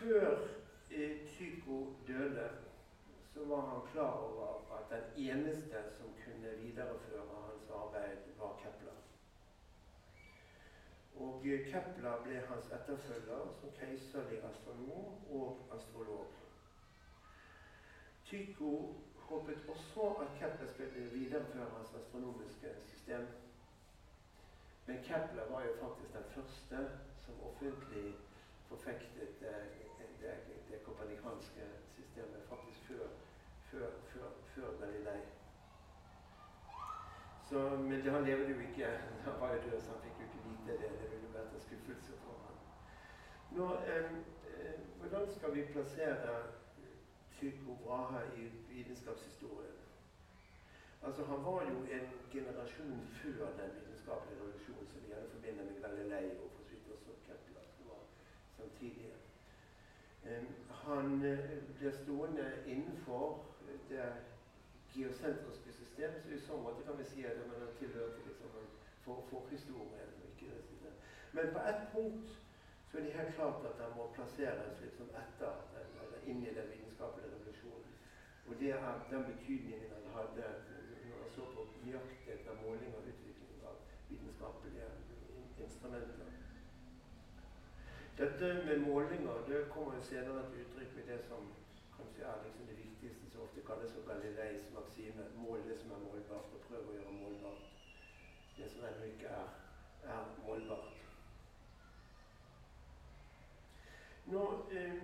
Før 0.03 0.39
eh, 0.91 1.29
Tycho 1.29 1.87
døde, 2.07 2.51
så 3.35 3.45
var 3.45 3.61
han 3.61 3.93
klar 3.93 4.13
over 4.13 4.75
at 4.77 4.85
den 4.91 5.29
eneste 5.29 5.77
som 5.99 6.07
kunne 6.25 6.51
videreføre 6.63 7.27
hans 7.51 7.71
arbeid, 7.71 8.17
var 8.39 8.59
Kepler. 8.63 8.99
Og 11.17 11.47
eh, 11.47 11.73
Kepler 11.73 12.17
ble 12.25 12.41
hans 12.49 12.67
etterfølger 12.79 13.55
som 13.61 13.71
keiserlig 13.79 14.41
astronom 14.51 15.31
og 15.31 15.69
astrolog. 15.77 16.27
Tycho 18.25 18.73
håpet 19.17 19.63
også 19.69 20.09
at 20.25 20.35
Kepler 20.39 20.73
skulle 20.73 21.11
videreføre 21.13 21.71
hans 21.77 21.95
astronomiske 22.03 22.75
system. 22.91 23.27
Men 24.87 24.99
Kepler 25.03 25.47
var 25.51 25.65
jo 25.65 25.73
faktisk 25.81 26.13
den 26.13 26.29
første 26.35 26.91
som 27.25 27.35
offentlig 27.51 28.15
forfektet 28.73 29.43
det, 30.23 30.35
det, 30.71 30.79
kopernikanske 30.87 31.65
systemet, 31.97 32.41
faktisk 32.53 32.81
før, 32.89 33.07
før, 33.71 33.89
før, 34.13 34.29
før 34.55 34.69
Galilei. 34.81 35.21
Så, 37.49 37.59
men 37.89 38.03
han 38.03 38.25
levde 38.25 38.51
jo 38.55 38.59
ikke. 38.69 38.87
Han 39.27 39.41
var 39.41 39.55
jo 39.55 39.61
død, 39.67 39.81
så 39.81 39.91
han 39.93 40.03
fikk 40.05 40.17
jo 40.21 40.25
ikke 40.29 40.45
vite 40.49 40.73
det. 40.83 40.91
Det 41.01 41.09
ville 41.13 41.35
vært 41.35 41.55
en 41.55 41.67
skuffelse 41.67 42.13
for 42.25 42.37
ham. 42.45 42.57
Nå, 43.57 43.67
eh, 43.93 44.11
hvordan 44.99 45.25
skal 45.37 45.55
vi 45.55 45.63
plassere 45.73 46.35
Tycho 47.37 47.77
Brahe 47.85 48.23
i 48.37 48.43
vitenskapshistorien? 48.71 49.79
Altså, 51.07 51.25
Han 51.25 51.45
var 51.45 51.61
jo 51.71 51.79
en 51.97 52.07
generasjon 52.33 53.01
før 53.21 53.47
den 53.61 53.71
vitenskapelige 53.79 54.41
revolusjonen 54.41 54.87
som 54.91 55.01
vi 55.03 55.09
gjerne 55.13 55.33
forbinder 55.35 55.65
med 55.65 55.83
Galilei 55.83 56.27
og 56.43 56.51
for 56.55 56.63
så 56.65 56.71
vidt 56.71 56.93
også 56.95 57.11
Kepler, 57.27 57.65
som 57.77 57.85
var 57.91 58.03
samtidige. 58.57 59.15
Um, 60.23 60.49
han 60.85 61.19
blir 61.21 61.39
ble 61.79 61.93
stående 62.03 62.47
innenfor 62.67 63.45
det 63.89 64.07
geosentriske 64.95 65.73
systemet, 65.73 66.23
så 66.25 66.35
i 66.35 66.41
så 66.47 66.57
måte 66.63 66.85
kan 66.87 66.99
vi 66.99 67.05
si 67.11 67.25
at 67.27 67.41
man 67.49 67.75
tilhørte 67.79 68.27
liksom 68.29 68.51
for, 69.05 69.25
forhistorien. 69.31 70.13
Men 71.33 71.53
på 71.55 71.59
ett 71.59 71.85
punkt 71.93 72.29
så 72.91 72.99
er 72.99 73.03
det 73.03 73.13
helt 73.13 73.35
klart 73.35 73.65
at 73.71 73.81
han 73.83 73.97
må 73.97 74.11
plasseres 74.17 74.81
liksom 74.85 75.09
etter, 75.23 75.55
eller 76.03 76.27
inn 76.31 76.43
i 76.45 76.55
den 76.59 76.69
vitenskapelige 76.73 77.31
revolusjonen. 77.33 77.93
Og 78.47 78.55
det 78.61 78.71
er 78.71 79.01
den 79.11 79.25
betydningen 79.33 79.95
han 79.97 80.13
hadde 80.17 80.51
når 81.09 81.17
han 81.23 81.33
så 81.37 81.47
på 81.55 81.67
nøyaktigheten 81.85 82.53
av 82.53 82.61
måling 82.67 82.95
og 82.99 83.09
utvikling 83.13 83.65
av 83.71 83.81
vitenskapelige 84.11 84.91
instrumenter. 85.65 86.32
Dette 88.23 88.65
med 88.67 88.79
målinger 88.81 89.47
det 89.49 89.69
kommer 89.75 89.95
jo 89.95 90.03
senere 90.03 90.43
til 90.51 90.61
uttrykk 90.65 90.91
med 90.97 91.07
det 91.11 91.23
som 91.29 91.47
kanskje 91.97 92.27
er 92.33 92.45
liksom 92.45 92.67
det 92.67 92.77
viktigste, 92.79 93.31
som 93.31 93.43
ofte 93.43 93.65
kalles 93.67 93.95
for 93.95 94.05
Galileis 94.11 94.69
maksime. 94.75 95.25
Mål 95.37 95.65
det 95.69 95.79
som 95.81 95.91
er 95.91 96.05
målbart, 96.05 96.53
og 96.55 96.61
prøv 96.69 96.91
å 96.91 96.95
gjøre 96.99 97.15
målbart 97.17 97.65
det 98.59 98.69
som 98.71 98.85
ennå 98.91 99.09
ikke 99.09 99.33
er, 99.41 99.51
er 100.15 100.31
målbart. 100.45 101.03
Nå, 104.27 104.45
eh, 104.71 105.03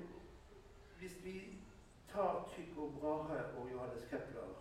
Hvis 0.98 1.18
vi 1.24 1.34
tar 2.12 2.48
Tycho 2.54 2.88
Brahe 3.00 3.42
og 3.56 3.70
Johannes 3.72 4.06
Kepler, 4.10 4.54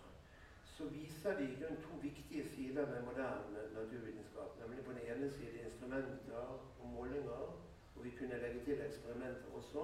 så 0.64 0.84
viser 0.84 1.38
de 1.38 1.48
grunn 1.60 1.80
to 1.86 2.02
viktige 2.02 2.48
sider 2.54 2.86
ved 2.90 3.02
moderne 3.06 3.64
naturvitenskap. 3.74 4.58
Nemlig 4.60 4.84
på 4.84 4.92
den 4.92 5.06
ene 5.06 5.30
side 5.30 5.64
instrumenter 5.64 6.54
og 6.80 6.86
målinger, 6.86 7.58
og 7.98 8.04
vi 8.04 8.10
kunne 8.18 8.42
legge 8.42 8.64
til 8.64 8.82
eksperimenter 8.88 9.48
også. 9.58 9.82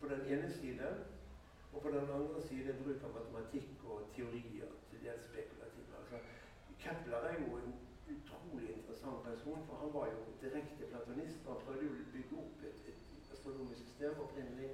På 0.00 0.06
den 0.08 0.22
ene 0.32 0.52
side 0.60 0.88
og 1.72 1.82
på 1.82 1.88
den 1.88 2.08
andre 2.18 2.42
side 2.48 2.72
bruk 2.84 3.04
av 3.06 3.12
matematikk 3.16 3.84
og 3.92 4.08
teorier, 4.16 4.72
til 4.90 5.04
dels 5.04 5.26
spekulative. 5.28 5.92
Altså, 6.00 6.18
Kepler 6.82 7.28
er 7.28 7.34
jo 7.42 7.58
en 7.58 7.74
utrolig 8.14 8.70
interessant 8.76 9.22
person, 9.24 9.60
for 9.66 9.74
han 9.82 9.94
var 9.94 10.06
jo 10.14 10.24
direkte 10.42 10.88
platonist. 10.92 11.46
Han 11.48 11.62
prøvde 11.66 11.84
jo 11.86 11.92
å 11.92 12.08
bygge 12.16 12.40
opp 12.44 12.64
et, 12.70 12.80
et 12.92 13.30
astronomisk 13.36 13.84
system 13.86 14.24
opprinnelig 14.26 14.70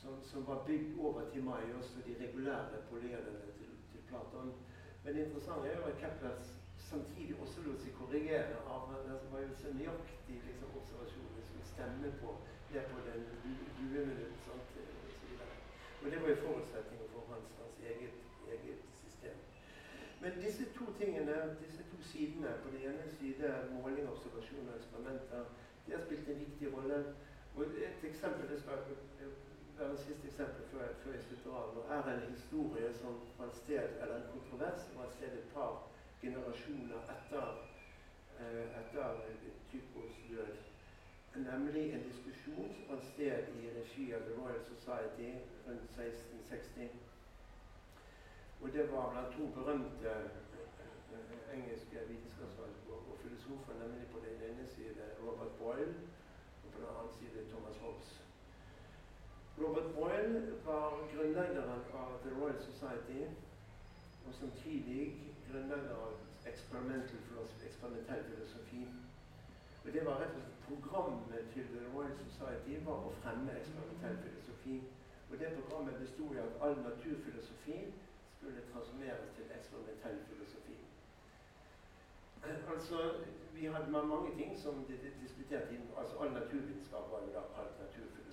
som, 0.00 0.20
som, 0.30 0.46
var 0.46 0.64
bygd 0.68 0.98
over 1.00 1.30
til 1.32 1.42
Mai 1.42 1.72
og 1.72 2.04
de 2.06 2.16
regulære 2.20 2.80
polerene 2.90 3.52
til, 3.58 3.72
til 3.92 4.04
Platon. 4.08 4.52
Men 5.04 5.14
det 5.14 5.26
interessante 5.26 5.68
er 5.68 5.80
jo 5.80 5.88
at 5.90 5.98
Kepler 6.00 6.36
samtidig 6.90 7.36
også 7.42 7.64
lot 7.66 7.80
seg 7.82 7.96
korrigere 7.98 8.60
av 8.74 8.90
det 9.06 9.18
som 9.20 9.32
var 9.32 9.44
jo 9.46 9.54
så 9.60 9.72
nøyaktig 9.78 10.40
liksom, 10.48 10.76
observasjoner 10.80 11.46
som 11.50 11.68
stemmer 11.72 12.12
på 12.22 12.36
det 12.72 12.82
på 12.90 13.04
den 13.08 13.22
dueminutt. 13.78 14.44
Og 16.04 16.10
det 16.10 16.22
var 16.22 16.28
jo 16.28 16.42
forutsetninger 16.46 17.06
for 17.12 17.22
hans, 17.32 17.48
hans 17.60 17.76
eget, 17.90 18.16
eget, 18.54 18.80
system. 19.02 19.36
Men 20.20 20.32
disse 20.42 20.64
to 20.78 20.84
tingene, 20.98 21.36
disse 21.60 21.82
to 21.92 22.02
sidene, 22.10 22.50
på 22.62 22.72
den 22.74 22.82
ene 22.90 23.06
side 23.18 23.52
måling, 23.72 24.08
observasjon 24.08 24.68
og 24.68 24.76
eksperimenter, 24.76 25.44
de 25.86 25.92
har 25.92 26.02
spilt 26.04 26.28
en 26.28 26.42
viktig 26.44 26.74
rolle. 26.76 26.98
Og 27.56 27.62
et 27.62 28.04
eksempel, 28.10 28.50
det 28.50 28.60
skal 28.60 28.72
være 29.78 29.90
det 29.92 29.98
siste 29.98 30.26
eksempelet 30.28 30.68
før, 30.72 30.92
før 31.02 31.16
jeg 31.16 31.22
slutter 31.22 31.56
av, 31.62 31.80
er 31.96 32.12
en 32.12 32.30
historie 32.34 32.92
som 33.00 33.18
fant 33.38 33.56
sted, 33.56 33.96
eller 34.02 34.16
en 34.16 34.30
kontrovers 34.36 34.86
som 34.90 35.02
et 35.06 35.16
sted 35.16 35.38
et 35.40 35.50
par 35.54 35.93
generasjoner 36.24 37.00
etter, 37.14 37.48
eh, 38.40 38.78
etter 38.80 39.08
Typos 39.70 40.14
død. 40.30 40.56
nemlig 41.34 41.92
en 41.94 42.02
diskusjon 42.10 42.68
som 42.74 42.84
fant 42.88 43.04
sted 43.12 43.48
i 43.62 43.70
regi 43.78 44.04
av 44.14 44.20
The 44.26 44.34
Royal 44.38 44.62
Society 44.64 45.30
rundt 45.66 45.86
1660. 45.96 46.90
Og 48.62 48.72
det 48.72 48.84
var 48.92 49.10
blant 49.12 49.34
to 49.36 49.44
berømte 49.56 50.12
uh, 51.14 51.54
engelske 51.56 51.98
vitenskapsfolk 52.08 52.78
og, 52.90 53.00
og, 53.10 53.16
filosofer, 53.22 53.74
nemlig 53.82 54.06
på 54.12 54.18
den 54.26 54.36
ene 54.48 54.66
side 54.74 55.04
Robert 55.26 55.52
Boyle 55.58 55.94
og 56.64 56.68
på 56.72 56.78
den 56.80 56.88
andre 57.00 57.12
side 57.18 57.50
Thomas 57.50 57.76
Hobbes. 57.82 58.10
Robert 59.58 59.94
Boyle 59.94 60.54
var 60.64 60.88
grunnleggeren 61.14 61.84
av 62.04 62.10
The 62.22 62.30
Royal 62.38 62.60
Society 62.70 63.22
og 64.26 64.34
samtidig 64.34 65.33
grunnlegger 65.50 65.94
av 66.04 66.12
eksperimentell 66.50 68.24
filosofi. 68.30 68.82
Og 69.84 69.92
Det 69.92 70.06
var 70.06 70.20
rett 70.20 70.36
og 70.36 70.42
slett 70.42 70.66
programmet 70.68 71.50
til 71.54 71.66
The 71.72 71.82
Royal 71.94 72.16
Society 72.26 72.78
var 72.86 73.04
å 73.08 73.12
fremme 73.22 73.52
eksperimentell 73.60 74.16
filosofi. 74.24 74.76
Og 75.30 75.38
Det 75.40 75.52
programmet 75.58 76.00
besto 76.00 76.32
i 76.34 76.42
at 76.46 76.58
all 76.64 76.76
naturfilosofi 76.88 77.78
skulle 78.38 78.66
transformeres 78.72 79.30
til 79.36 79.44
eksperimentell 79.58 80.18
filosofi. 80.30 80.78
Altså, 82.74 82.98
Vi 83.54 83.66
hadde 83.66 83.90
mange 83.90 84.30
ting 84.36 84.58
som 84.62 84.84
de 84.88 84.96
diskuterte 85.22 85.80
altså 85.96 86.18
All 86.18 86.32
naturvitenskap 86.32 87.10
var 87.10 87.20
jo 87.26 87.32
da 87.36 87.42
all 87.60 87.70
naturfilosofi. 87.80 88.23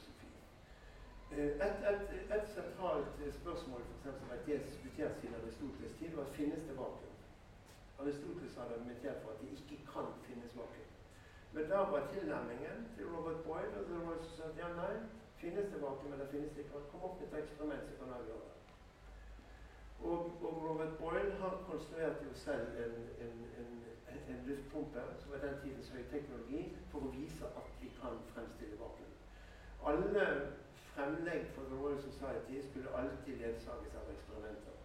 Eh, 1.38 1.46
et, 1.46 1.62
et, 1.62 2.36
et, 2.36 2.48
sentralt 2.56 3.08
spørsmål 3.34 3.82
for 3.88 3.96
eksempel, 3.98 4.20
som 4.20 4.46
ble 4.46 4.56
diskutert 4.70 5.14
siden 5.20 5.36
Aristoteles 5.40 5.94
tid, 6.00 6.16
var 6.16 6.26
finnes 6.38 6.64
det 6.68 6.76
vakuum. 6.78 7.18
Aristoteles 8.00 8.58
hadde 8.60 8.74
argumentert 8.76 9.22
for 9.24 9.32
at 9.32 9.40
det 9.42 9.50
ikke 9.58 9.78
kan 9.94 10.08
finnes 10.28 10.56
vakuum. 10.60 10.90
Men 11.54 11.70
da 11.70 11.78
var 11.94 12.10
tilnærmingen 12.14 12.78
til 12.96 13.06
Robert 13.14 13.40
Boyle 13.46 13.78
og 13.80 13.86
det 13.90 14.00
var 14.08 14.18
sånn 14.28 14.50
at 14.50 14.60
ja, 14.64 14.70
nei, 14.76 14.96
finnes 15.44 15.70
det 15.72 15.80
vakuum, 15.84 16.14
eller 16.14 16.28
finnes 16.34 16.52
det 16.56 16.66
ikke? 16.66 16.82
Kom 16.92 17.06
opp 17.08 17.22
med 17.22 17.28
et 17.30 17.38
eksperiment, 17.44 17.86
som 17.88 18.00
kan 18.02 18.16
avgjøre 18.18 18.48
det. 18.48 18.58
Og, 20.10 20.20
og, 20.48 20.56
Robert 20.68 20.98
Boyle 21.00 21.36
han 21.44 21.56
konstruerte 21.70 22.26
jo 22.28 22.34
selv 22.44 22.82
en, 22.86 22.98
en, 23.28 23.38
en, 23.62 23.72
en 24.34 24.42
luftpumpe, 24.50 25.06
som 25.22 25.32
var 25.32 25.46
den 25.46 25.56
tidens 25.64 25.94
høyteknologi, 25.96 26.66
for 26.92 27.08
å 27.08 27.14
vise 27.16 27.54
at 27.62 27.72
vi 27.80 27.94
kan 28.02 28.20
fremstille 28.34 28.82
vakuum. 28.84 29.16
Alle 29.94 30.28
fremlegg 30.96 31.44
for 31.56 31.64
The 31.70 31.78
Royal 31.82 32.02
Society 32.10 32.56
skulle 32.70 32.90
alltid 33.00 33.36
ledsages 33.44 33.94
av 34.00 34.06
eksperimenter. 34.14 34.76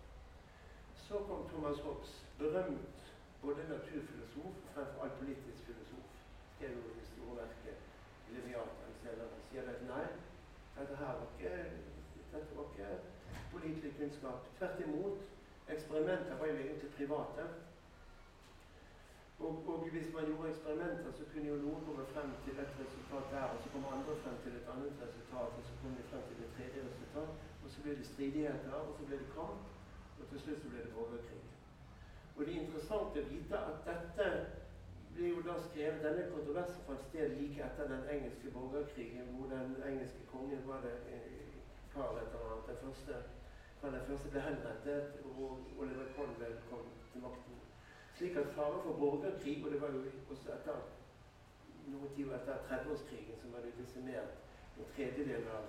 Så 1.07 1.17
kom 1.29 1.49
Thomas 1.53 1.79
Hobbes, 1.85 2.13
berømt 2.39 3.03
både 3.43 3.69
naturfilosof 3.69 4.55
og 4.65 4.71
fremfor 4.75 5.03
alt 5.05 5.19
politisk 5.19 5.61
filosof. 5.67 6.09
Skrev 6.55 6.71
jo 6.71 6.83
det 6.99 7.07
store 7.13 7.37
verket 7.43 7.79
'Leviatan' 8.31 8.97
senere. 9.03 9.37
Sier 9.51 9.69
at 9.75 9.83
nei, 9.93 10.07
dette 10.79 10.97
her 10.97 11.13
var 11.21 11.29
ikke, 11.33 11.53
dette 12.33 12.57
var 12.57 12.67
ikke 12.73 12.89
pålitelig 13.53 13.93
kunnskap. 13.99 14.41
Tvert 14.59 14.81
imot. 14.87 15.19
Eksperimenter 15.75 16.35
var 16.39 16.47
jo 16.47 16.57
egentlig 16.57 16.91
private. 16.99 17.45
Og, 19.45 19.53
og, 19.69 19.89
hvis 19.93 20.09
man 20.15 20.25
gjorde 20.29 20.51
eksperimenter, 20.51 21.13
så 21.19 21.25
kunne 21.31 21.49
jo 21.53 21.57
noen 21.65 21.83
komme 21.87 22.05
frem 22.13 22.31
til 22.45 22.61
et 22.63 22.73
resultat 22.83 23.27
der, 23.33 23.47
og 23.53 23.59
så 23.63 23.69
kommer 23.73 23.97
andre 23.97 24.15
frem 24.23 24.37
til 24.45 24.53
et 24.59 24.71
annet 24.73 25.03
resultat, 25.05 25.51
og 25.59 25.63
så 25.69 25.73
kommer 25.81 25.97
de 25.99 26.09
frem 26.11 26.23
til 26.29 26.45
et 26.45 26.55
tredje 26.57 26.81
resultat. 26.89 27.31
Og 27.65 27.67
så 27.73 27.83
ble 27.83 27.97
det 27.99 28.07
stridigheter, 28.13 28.79
og 28.87 28.93
så 28.99 29.09
ble 29.09 29.19
det 29.23 29.35
kamp, 29.39 29.61
og 30.21 30.25
til 30.31 30.41
slutt 30.45 30.63
så 30.63 30.69
ble 30.73 30.85
det 30.87 30.95
borgerkrig. 30.97 31.43
Og 32.37 32.41
det 32.45 32.53
er 32.55 32.63
interessant 32.63 33.21
å 33.21 33.27
vite 33.33 33.61
at 33.71 33.79
dette 33.91 34.27
ble 35.17 35.31
jo 35.35 35.45
da 35.49 35.57
skrevet, 35.69 36.03
Denne 36.05 36.25
kontroversen 36.33 36.83
fant 36.89 37.05
sted 37.09 37.37
like 37.37 37.65
etter 37.69 37.93
den 37.93 38.05
engelske 38.15 38.53
borgerkrigen, 38.57 39.31
hvor 39.37 39.53
den 39.53 39.77
engelske 39.91 40.29
kongen 40.33 40.65
var 40.69 40.85
det 40.85 40.97
Karl 41.95 42.19
et 42.21 42.33
eller 42.33 42.51
annet, 42.53 42.67
den 42.69 42.83
første, 42.85 43.23
den 43.83 44.09
første 44.09 44.33
ble 44.33 44.41
henrettet, 44.49 45.21
og 45.25 45.81
Oliver 45.81 46.13
Cromwell 46.17 46.59
kom 46.71 46.91
til 47.13 47.25
makten. 47.29 47.56
Slik 48.17 48.37
at 48.37 48.55
fare 48.55 48.81
for 48.83 48.93
borgerkrig, 48.93 49.65
og 49.65 49.71
det 49.71 49.81
var 49.81 49.89
jo 49.89 50.03
også 50.31 50.53
etter 50.57 50.77
noen 51.93 52.15
tid 52.17 52.31
etter 52.37 52.63
30-årskrigen 52.69 53.43
som 53.43 53.57
hadde 53.57 53.73
desimert 53.81 54.39
en 54.79 54.89
tredjedel 54.95 55.51
av, 55.57 55.67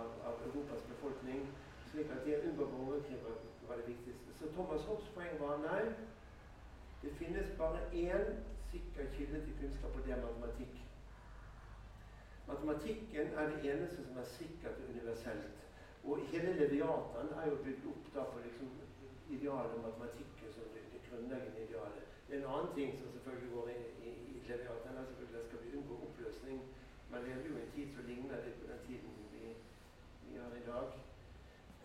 av, 0.00 0.16
av, 0.30 0.40
Europas 0.48 0.82
befolkning, 0.88 1.46
slik 1.92 2.10
at 2.16 2.26
det 2.26 2.34
å 2.38 2.48
unngå 2.48 2.66
borgerkrig 2.72 3.20
var, 3.22 3.38
var 3.68 3.78
det 3.80 3.86
viktigste. 3.92 4.34
Så 4.40 4.50
Thomas 4.56 4.84
Hobbes 4.90 5.12
poeng 5.14 5.38
var 5.40 5.62
nei, 5.62 5.84
det 7.04 7.14
finnes 7.20 7.54
bare 7.60 7.84
én 7.94 8.26
sikker 8.72 9.06
kilde 9.14 9.44
til 9.46 9.56
kunnskap, 9.60 9.94
og 9.94 10.04
det 10.04 10.16
er 10.16 10.22
matematikk. 10.26 10.82
Matematikken 12.46 13.32
er 13.34 13.48
det 13.52 13.62
eneste 13.70 14.04
som 14.06 14.18
er 14.18 14.28
sikkert 14.34 14.82
og 14.82 14.90
universelt. 14.90 15.64
Og 16.06 16.18
hele 16.30 16.52
Leviatan 16.58 17.32
er 17.38 17.48
jo 17.50 17.62
bygd 17.62 17.86
opp 17.90 18.10
da 18.14 18.26
på 18.30 18.42
liksom 18.42 18.74
idealet 19.34 19.74
om 19.76 19.82
matematikken 19.88 20.52
som 20.54 20.66
det, 20.74 20.82
det 20.92 21.00
grunnleggende 21.08 21.64
idealet. 21.66 22.04
Det 22.26 22.34
er 22.34 22.40
en 22.40 22.52
annen 22.54 22.74
ting 22.78 22.90
som 22.98 23.12
selvfølgelig 23.14 23.50
går 23.56 23.68
i, 23.68 23.78
i, 24.08 24.10
i 24.34 24.36
Leviatan, 24.48 24.98
er 24.98 25.08
selvfølgelig 25.08 25.40
at 25.40 25.48
skal 25.48 25.62
vi 25.64 25.76
unngå 25.78 25.94
oppløsning. 26.06 26.58
Man 27.10 27.24
lever 27.26 27.48
jo 27.48 27.56
i 27.56 27.62
en 27.64 27.74
tid 27.76 27.88
som 27.94 28.08
ligner 28.10 28.44
litt 28.44 28.60
på 28.60 28.70
den 28.70 28.80
tiden 28.88 29.10
vi, 29.32 29.44
vi 30.28 30.38
har 30.42 30.52
i 30.60 30.66
dag. 30.72 30.88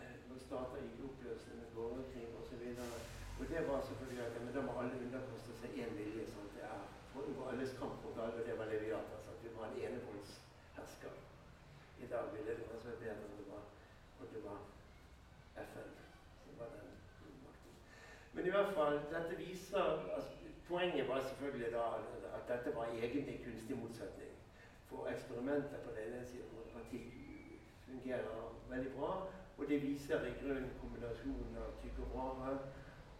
Eh, 0.01 0.15
når 0.29 0.43
stater 0.45 0.83
gikk 0.83 0.99
i 0.99 1.07
oppløsning 1.09 1.59
med 1.61 1.73
borgerkrig 1.77 2.27
osv. 2.39 2.63
Og 3.39 3.45
det 3.53 3.61
var 3.69 3.79
selvfølgelig 3.89 4.25
at 4.25 4.35
ja, 4.35 4.43
men 4.45 4.53
da 4.55 4.65
må 4.65 4.77
alle 4.81 5.01
underkaste 5.05 5.57
seg 5.61 5.79
én 5.85 5.95
vilje. 5.99 6.27
sånn 6.33 6.51
det 6.57 6.67
er 6.73 6.83
For 7.13 7.47
alles 7.51 7.73
kamp 7.79 8.05
mot 8.05 8.21
alle, 8.25 8.41
og 8.41 8.45
det 8.49 8.59
var 8.59 8.69
Leviatan. 8.73 9.25
Så 9.25 9.39
vi 9.43 9.55
var 9.57 9.69
en 9.69 9.81
enevoldshersker. 9.87 11.17
I 12.03 12.11
dag 12.13 12.29
ville 12.35 12.57
det 12.59 12.69
kanskje 12.69 12.93
vært 12.93 13.03
bedre 13.05 13.25
om 13.29 13.35
det 13.39 13.49
var, 13.53 13.65
det 14.33 14.45
var 14.45 14.61
FN 15.65 16.00
men 18.41 18.47
i 18.47 18.51
hvert 18.57 18.73
fall, 18.73 18.95
dette 19.13 19.35
viser 19.37 19.83
altså, 20.17 20.29
Poenget 20.67 21.07
var 21.07 21.19
selvfølgelig 21.21 21.71
da 21.73 21.83
at 22.37 22.47
dette 22.51 22.75
var 22.75 22.85
egentlig 22.85 23.35
kunstig 23.45 23.75
motsetning. 23.81 24.31
For 24.89 25.09
eksperimentet 25.13 25.83
på 25.85 25.91
den 25.95 26.07
ene 26.07 26.25
siden 26.29 26.47
hvor 26.53 26.65
parti 26.73 27.01
fungerer 27.85 28.57
veldig 28.69 28.91
bra, 28.97 29.11
og 29.57 29.63
det 29.69 29.81
viser 29.83 30.25
i 30.25 30.33
grunnen 30.41 30.73
kombinasjonen 30.81 31.61
av 31.65 31.69
Tycho 31.81 32.07
Brahe 32.13 32.57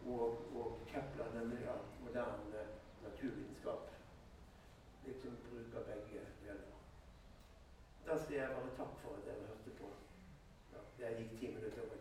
og, 0.07 0.27
og 0.57 0.67
Kepler, 0.89 1.29
nemlig 1.37 1.69
at 1.75 1.85
moderne 2.03 2.65
naturvitenskap 3.05 3.89
liksom 5.05 5.37
bruker 5.45 5.89
begge 5.91 6.25
deler. 6.43 6.77
Da 8.07 8.17
sier 8.23 8.41
jeg 8.41 8.55
bare 8.57 8.77
takk 8.81 8.97
for 9.03 9.21
at 9.21 9.25
dere 9.29 9.49
hørte 9.51 9.77
på. 9.81 9.93
Ja, 10.73 10.81
jeg 11.05 11.17
gikk 11.19 11.39
ti 11.39 11.53
minutter 11.57 11.85
over. 11.85 12.00